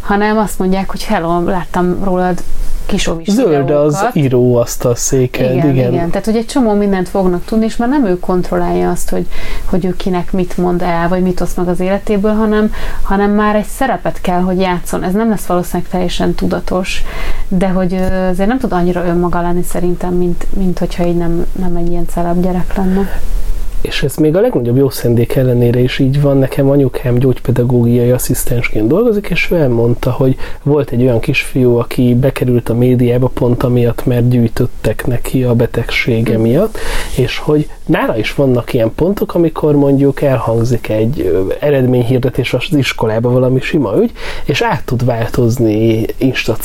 hanem 0.00 0.38
azt 0.38 0.58
mondják, 0.58 0.90
hogy 0.90 1.04
hello, 1.04 1.42
láttam 1.44 2.04
rólad 2.04 2.42
kisovis 2.86 3.28
Zöld 3.28 3.70
az 3.70 4.06
író 4.12 4.56
azt 4.56 4.84
a 4.84 4.94
széked, 4.94 5.54
igen, 5.54 5.74
igen. 5.74 5.92
igen. 5.92 6.10
Tehát, 6.10 6.24
hogy 6.24 6.36
egy 6.36 6.46
csomó 6.46 6.72
mindent 6.72 7.08
fognak 7.08 7.44
tudni, 7.44 7.64
és 7.64 7.76
már 7.76 7.88
nem 7.88 8.06
ő 8.06 8.18
kontrollálja 8.18 8.90
azt, 8.90 9.10
hogy, 9.10 9.26
hogy 9.64 9.84
ő 9.84 9.96
kinek 9.96 10.32
mit 10.32 10.56
mond 10.56 10.82
el, 10.82 11.08
vagy 11.08 11.22
mit 11.22 11.40
oszt 11.40 11.56
meg 11.56 11.68
az 11.68 11.80
életéből, 11.80 12.34
hanem, 12.34 12.72
hanem 13.02 13.30
már 13.30 13.56
egy 13.56 13.66
szerepet 13.66 14.20
kell, 14.20 14.40
hogy 14.40 14.58
játszon. 14.60 15.02
Ez 15.02 15.12
nem 15.12 15.28
lesz 15.28 15.46
valószínűleg 15.46 15.90
teljesen 15.90 16.34
tudatos, 16.34 17.02
de 17.48 17.68
hogy 17.68 17.94
azért 18.30 18.48
nem 18.48 18.58
tud 18.58 18.72
annyira 18.72 19.04
önmaga 19.04 19.40
lenni 19.40 19.62
szerintem, 19.62 20.14
mint, 20.14 20.46
mint 20.56 20.78
hogyha 20.78 21.04
így 21.04 21.16
nem, 21.16 21.46
nem 21.52 21.76
egy 21.76 21.90
ilyen 21.90 22.06
celeb 22.08 22.42
gyerek 22.42 22.76
lenne 22.76 23.20
és 23.84 24.02
ez 24.02 24.16
még 24.16 24.36
a 24.36 24.40
legnagyobb 24.40 24.76
jó 24.76 24.90
szendék 24.90 25.34
ellenére 25.34 25.80
is 25.80 25.98
így 25.98 26.20
van. 26.20 26.38
Nekem 26.38 26.70
anyukám 26.70 27.14
gyógypedagógiai 27.14 28.10
asszisztensként 28.10 28.88
dolgozik, 28.88 29.26
és 29.30 29.50
ő 29.50 29.56
elmondta, 29.56 30.10
hogy 30.10 30.36
volt 30.62 30.90
egy 30.90 31.02
olyan 31.02 31.20
kisfiú, 31.20 31.76
aki 31.76 32.14
bekerült 32.14 32.68
a 32.68 32.74
médiába 32.74 33.28
pont 33.28 33.62
amiatt, 33.62 34.06
mert 34.06 34.28
gyűjtöttek 34.28 35.06
neki 35.06 35.42
a 35.42 35.54
betegsége 35.54 36.38
miatt, 36.38 36.78
és 37.16 37.38
hogy 37.38 37.68
nála 37.86 38.16
is 38.16 38.34
vannak 38.34 38.72
ilyen 38.72 38.92
pontok, 38.94 39.34
amikor 39.34 39.74
mondjuk 39.74 40.22
elhangzik 40.22 40.88
egy 40.88 41.44
eredményhirdetés 41.60 42.54
az 42.54 42.62
iskolába 42.70 43.30
valami 43.30 43.60
sima 43.60 43.96
ügy, 43.96 44.12
és 44.44 44.62
át 44.62 44.84
tud 44.84 45.04
változni 45.04 46.04
insta 46.16 46.56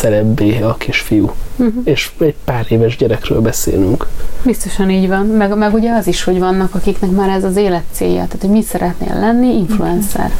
a 0.61 0.75
kisfiú. 0.77 1.31
Uh-huh. 1.55 1.81
És 1.83 2.11
egy 2.19 2.35
pár 2.43 2.65
éves 2.69 2.97
gyerekről 2.97 3.41
beszélünk. 3.41 4.07
Biztosan 4.45 4.89
így 4.89 5.07
van. 5.07 5.25
Meg, 5.25 5.57
meg 5.57 5.73
ugye 5.73 5.91
az 5.91 6.07
is, 6.07 6.23
hogy 6.23 6.39
vannak, 6.39 6.75
akiknek 6.75 7.08
már 7.11 7.29
ez 7.29 7.43
az 7.43 7.55
élet 7.55 7.83
célja. 7.91 8.25
Tehát, 8.25 8.41
hogy 8.41 8.49
mit 8.49 8.63
szeretnél 8.63 9.19
lenni? 9.19 9.57
Influencer. 9.57 10.25
Uh-huh. 10.25 10.37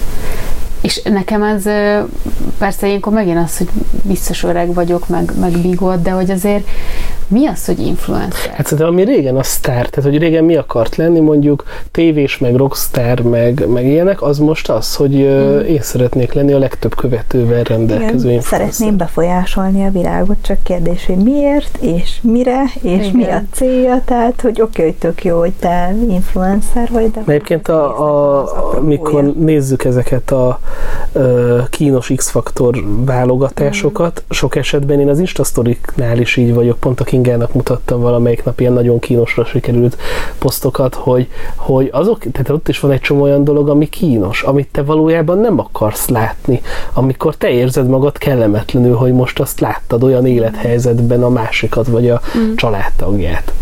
És 0.81 1.01
nekem 1.01 1.43
ez 1.43 1.63
persze 2.57 2.87
ilyenkor 2.87 3.13
megint 3.13 3.37
az, 3.37 3.57
hogy 3.57 3.69
biztos 4.01 4.43
öreg 4.43 4.73
vagyok, 4.73 5.07
meg, 5.07 5.31
meg 5.39 5.51
bigott, 5.51 6.03
de 6.03 6.11
hogy 6.11 6.31
azért 6.31 6.67
Mi 7.31 7.47
az, 7.47 7.65
hogy 7.65 7.79
influencer? 7.79 8.51
Hát 8.53 8.65
szerintem 8.65 8.87
ami 8.87 9.03
régen 9.03 9.35
a 9.35 9.43
sztár, 9.43 9.87
tehát 9.89 10.09
hogy 10.09 10.19
régen 10.19 10.43
mi 10.43 10.55
akart 10.55 10.95
lenni, 10.95 11.19
mondjuk 11.19 11.63
tévés, 11.91 12.37
meg 12.37 12.55
rockstar, 12.55 13.19
meg, 13.19 13.67
meg 13.67 13.85
ilyenek, 13.85 14.21
az 14.21 14.37
most 14.37 14.69
az, 14.69 14.95
hogy 14.95 15.15
mm. 15.15 15.59
én 15.59 15.81
szeretnék 15.81 16.33
lenni 16.33 16.53
a 16.53 16.57
legtöbb 16.57 16.95
követővel 16.95 17.63
rendelkező 17.63 18.29
Igen, 18.29 18.41
Szeretném 18.41 18.97
befolyásolni 18.97 19.85
a 19.85 19.91
világot, 19.91 20.37
csak 20.41 20.63
kérdés, 20.63 21.05
hogy 21.05 21.15
miért, 21.15 21.77
és 21.81 22.19
mire, 22.21 22.63
és 22.81 23.07
Igen. 23.07 23.11
mi 23.13 23.23
a 23.23 23.41
célja, 23.51 24.01
tehát 24.05 24.41
hogy 24.41 24.61
oké, 24.61 24.83
hogy 24.83 24.95
tök 24.95 25.23
jó, 25.23 25.39
hogy 25.39 25.53
te 25.59 25.95
influencer 26.09 26.89
vagy, 26.91 27.11
de... 27.11 27.21
Egyébként 27.25 27.67
a, 27.67 27.83
a, 28.39 28.75
amikor 28.77 29.33
nézzük 29.33 29.83
ezeket 29.83 30.31
a, 30.31 30.47
a 30.47 30.59
kínos 31.69 32.11
X-faktor 32.15 32.83
válogatásokat, 33.05 34.23
mm. 34.25 34.29
sok 34.29 34.55
esetben 34.55 34.99
én 34.99 35.09
az 35.09 35.19
Instastoriknál 35.19 36.17
is 36.17 36.35
így 36.35 36.53
vagyok, 36.53 36.77
pont 36.79 36.99
a 36.99 37.03
Kingának 37.21 37.53
mutattam 37.53 38.01
valamelyik 38.01 38.43
nap 38.43 38.59
ilyen 38.59 38.73
nagyon 38.73 38.99
kínosra 38.99 39.45
sikerült 39.45 39.97
posztokat, 40.37 40.95
hogy, 40.95 41.27
hogy 41.55 41.89
azok, 41.91 42.19
tehát 42.31 42.49
ott 42.49 42.67
is 42.67 42.79
van 42.79 42.91
egy 42.91 42.99
csomó 42.99 43.21
olyan 43.21 43.43
dolog, 43.43 43.69
ami 43.69 43.89
kínos, 43.89 44.41
amit 44.41 44.67
te 44.71 44.83
valójában 44.83 45.37
nem 45.37 45.59
akarsz 45.59 46.07
látni, 46.07 46.61
amikor 46.93 47.35
te 47.35 47.49
érzed 47.49 47.87
magad 47.87 48.17
kellemetlenül, 48.17 48.95
hogy 48.95 49.13
most 49.13 49.39
azt 49.39 49.59
láttad 49.59 50.03
olyan 50.03 50.25
élethelyzetben 50.25 51.23
a 51.23 51.29
másikat, 51.29 51.87
vagy 51.87 52.09
a 52.09 52.21
mm. 52.37 52.55
családtagját. 52.55 53.53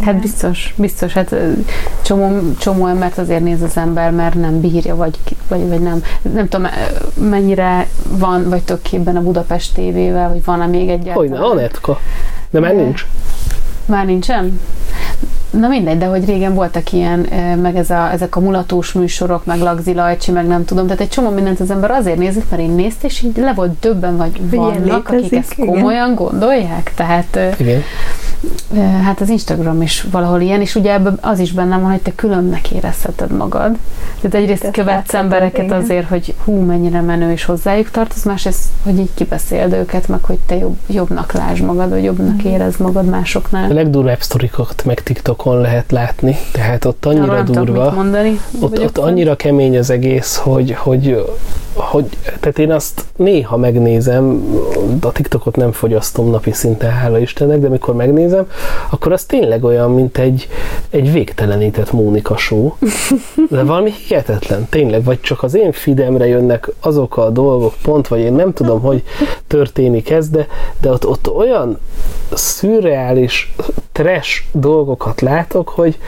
Hát 0.00 0.20
biztos, 0.20 0.74
biztos, 0.76 1.12
hát 1.12 1.34
csomó, 2.02 2.52
csomó 2.58 2.86
embert 2.86 3.18
azért 3.18 3.42
néz 3.42 3.62
az 3.62 3.76
ember, 3.76 4.10
mert 4.10 4.34
nem 4.34 4.60
bírja, 4.60 4.96
vagy, 4.96 5.18
vagy, 5.48 5.68
vagy 5.68 5.80
nem. 5.80 6.02
Nem 6.34 6.48
tudom, 6.48 6.66
mennyire 7.14 7.88
van, 8.08 8.48
vagy 8.48 8.62
tök 8.62 8.82
képben 8.82 9.16
a 9.16 9.22
Budapest 9.22 9.74
tévével, 9.74 10.28
vagy 10.28 10.44
van-e 10.44 10.66
még 10.66 10.88
egy 10.88 11.10
Hogy 11.14 11.28
ne, 11.28 11.38
Anetka. 11.38 12.00
De 12.50 12.60
már 12.60 12.74
nincs. 12.74 13.06
Már 13.86 14.06
nincsen? 14.06 14.60
Na 15.50 15.68
mindegy, 15.68 15.98
de 15.98 16.06
hogy 16.06 16.24
régen 16.24 16.54
voltak 16.54 16.92
ilyen, 16.92 17.18
meg 17.62 17.76
ez 17.76 17.90
a, 17.90 18.12
ezek 18.12 18.36
a 18.36 18.40
mulatós 18.40 18.92
műsorok, 18.92 19.44
meg 19.44 19.60
Lagzi 19.60 19.94
Lajcsi, 19.94 20.30
meg 20.30 20.46
nem 20.46 20.64
tudom, 20.64 20.84
tehát 20.84 21.00
egy 21.00 21.08
csomó 21.08 21.30
mindent 21.30 21.60
az 21.60 21.70
ember 21.70 21.90
azért 21.90 22.18
nézik, 22.18 22.44
mert 22.50 22.62
én 22.62 22.70
nézte, 22.70 23.06
és 23.06 23.22
így 23.22 23.36
le 23.36 23.52
volt 23.54 23.78
döbben, 23.80 24.16
vagy 24.16 24.50
vannak, 24.50 25.08
akik 25.08 25.32
ezt 25.32 25.54
komolyan 25.54 26.14
gondolják, 26.14 26.92
tehát 26.94 27.38
igen 27.58 27.82
hát 29.02 29.20
az 29.20 29.28
Instagram 29.28 29.82
is 29.82 30.06
valahol 30.10 30.40
ilyen, 30.40 30.60
és 30.60 30.74
ugye 30.74 30.92
ebben 30.92 31.18
az 31.20 31.38
is 31.38 31.52
bennem 31.52 31.80
van, 31.80 31.90
hogy 31.90 32.00
te 32.00 32.14
különnek 32.14 32.70
érezheted 32.70 33.36
magad. 33.36 33.76
Tehát 34.20 34.34
egyrészt 34.34 34.62
Te 34.62 34.70
követsz 34.70 35.14
embereket 35.14 35.64
igen. 35.64 35.80
azért, 35.80 36.08
hogy 36.08 36.34
hú, 36.44 36.52
mennyire 36.52 37.00
menő 37.00 37.32
és 37.32 37.44
hozzájuk 37.44 37.90
tartoz, 37.90 38.24
másrészt, 38.24 38.64
hogy 38.82 38.98
így 38.98 39.10
kibeszéld 39.14 39.72
őket, 39.72 40.08
meg 40.08 40.24
hogy 40.24 40.38
te 40.46 40.56
jobb, 40.56 40.76
jobbnak 40.86 41.32
lásd 41.32 41.64
magad, 41.64 41.90
vagy 41.90 42.04
jobbnak 42.04 42.42
mm. 42.42 42.50
érez 42.50 42.76
magad 42.76 43.04
másoknál. 43.04 43.70
A 43.70 43.74
legdurvább 43.74 44.20
sztorikat 44.20 44.84
meg 44.84 45.02
TikTokon 45.02 45.60
lehet 45.60 45.90
látni, 45.90 46.36
tehát 46.52 46.84
ott 46.84 47.06
annyira 47.06 47.32
Arra 47.32 47.42
durva, 47.42 47.90
mondani, 47.90 48.40
ott, 48.60 48.80
ott 48.80 48.98
annyira 48.98 49.36
kemény 49.36 49.78
az 49.78 49.90
egész, 49.90 50.36
hogy, 50.36 50.72
hogy 50.72 51.24
hogy, 51.76 52.06
tehát 52.40 52.58
én 52.58 52.72
azt 52.72 53.04
néha 53.16 53.56
megnézem, 53.56 54.44
a 55.00 55.12
TikTokot 55.12 55.56
nem 55.56 55.72
fogyasztom 55.72 56.30
napi 56.30 56.52
szinten, 56.52 56.90
hála 56.90 57.18
Istennek, 57.18 57.58
de 57.58 57.66
amikor 57.66 57.94
megnézem, 57.94 58.25
akkor 58.90 59.12
az 59.12 59.24
tényleg 59.24 59.64
olyan, 59.64 59.90
mint 59.90 60.18
egy, 60.18 60.48
egy 60.90 61.12
végtelenített 61.12 61.92
Mónika 61.92 62.36
show. 62.36 62.72
De 63.50 63.62
valami 63.62 63.92
hihetetlen, 64.06 64.66
tényleg, 64.70 65.04
vagy 65.04 65.20
csak 65.20 65.42
az 65.42 65.54
én 65.54 65.72
fidemre 65.72 66.26
jönnek 66.26 66.68
azok 66.80 67.16
a 67.16 67.30
dolgok 67.30 67.74
pont, 67.82 68.08
vagy 68.08 68.20
én 68.20 68.32
nem 68.32 68.52
tudom, 68.52 68.80
hogy 68.80 69.02
történik 69.46 70.10
ez, 70.10 70.28
de, 70.28 70.46
de 70.80 70.90
ott, 70.90 71.06
ott 71.06 71.30
olyan 71.30 71.78
szürreális, 72.32 73.54
trash 73.96 74.42
dolgokat 74.52 75.20
látok, 75.20 75.68
hogy, 75.68 75.98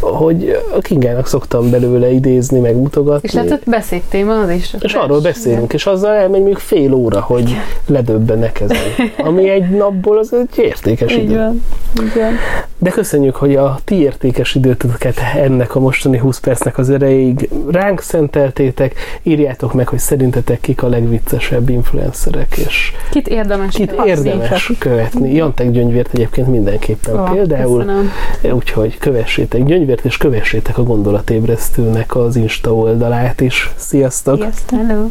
hogy 0.00 0.58
a 0.76 0.78
Kingának 0.78 1.26
szoktam 1.26 1.70
belőle 1.70 2.10
idézni, 2.10 2.58
meg 2.58 2.76
mutogatni. 2.76 3.28
És 3.28 3.34
hát 3.34 3.62
beszédtéma 3.66 4.40
az 4.40 4.50
is. 4.50 4.74
És 4.80 4.94
arról 4.94 5.20
beszélünk, 5.20 5.72
és 5.72 5.86
azzal 5.86 6.14
elmegy 6.14 6.42
még 6.42 6.56
fél 6.56 6.92
óra, 6.92 7.20
hogy 7.20 7.56
ledöbbenek 7.86 8.60
ezen. 8.60 8.76
Ami 9.16 9.48
egy 9.48 9.70
napból 9.70 10.18
az 10.18 10.32
egy 10.32 10.64
értékes 10.64 11.12
Így 11.12 11.22
idő. 11.22 11.36
Van. 11.36 11.62
Igen. 11.94 12.34
De 12.78 12.90
köszönjük, 12.90 13.36
hogy 13.36 13.56
a 13.56 13.78
ti 13.84 13.94
értékes 13.94 14.54
időtöket 14.54 15.16
ennek 15.36 15.74
a 15.74 15.80
mostani 15.80 16.18
20 16.18 16.38
percnek 16.38 16.78
az 16.78 16.90
erejéig 16.90 17.48
ránk 17.70 18.00
szenteltétek. 18.00 18.94
Írjátok 19.22 19.72
meg, 19.72 19.88
hogy 19.88 19.98
szerintetek 19.98 20.60
kik 20.60 20.82
a 20.82 20.88
legviccesebb 20.88 21.68
influencerek, 21.68 22.56
és 22.56 22.92
kit 23.10 23.28
érdemes, 23.28 23.74
kit 23.74 23.94
érdemes 24.04 24.72
követni. 24.78 25.34
Jantek 25.34 25.70
Gyöngyvért 25.70 26.14
egyébként 26.14 26.48
mindenképpen 26.48 27.14
oh, 27.14 27.33
például. 27.34 27.78
Köszönöm. 27.78 28.10
Úgyhogy 28.52 28.98
kövessétek 28.98 29.64
Gyöngyvért, 29.64 30.04
és 30.04 30.16
kövessétek 30.16 30.78
a 30.78 30.82
gondolatébresztőnek 30.82 32.16
az 32.16 32.36
Insta 32.36 32.74
oldalát 32.74 33.40
is. 33.40 33.70
Sziasztok! 33.76 34.36
Sziasztok! 34.40 34.78
Hello! 34.86 35.08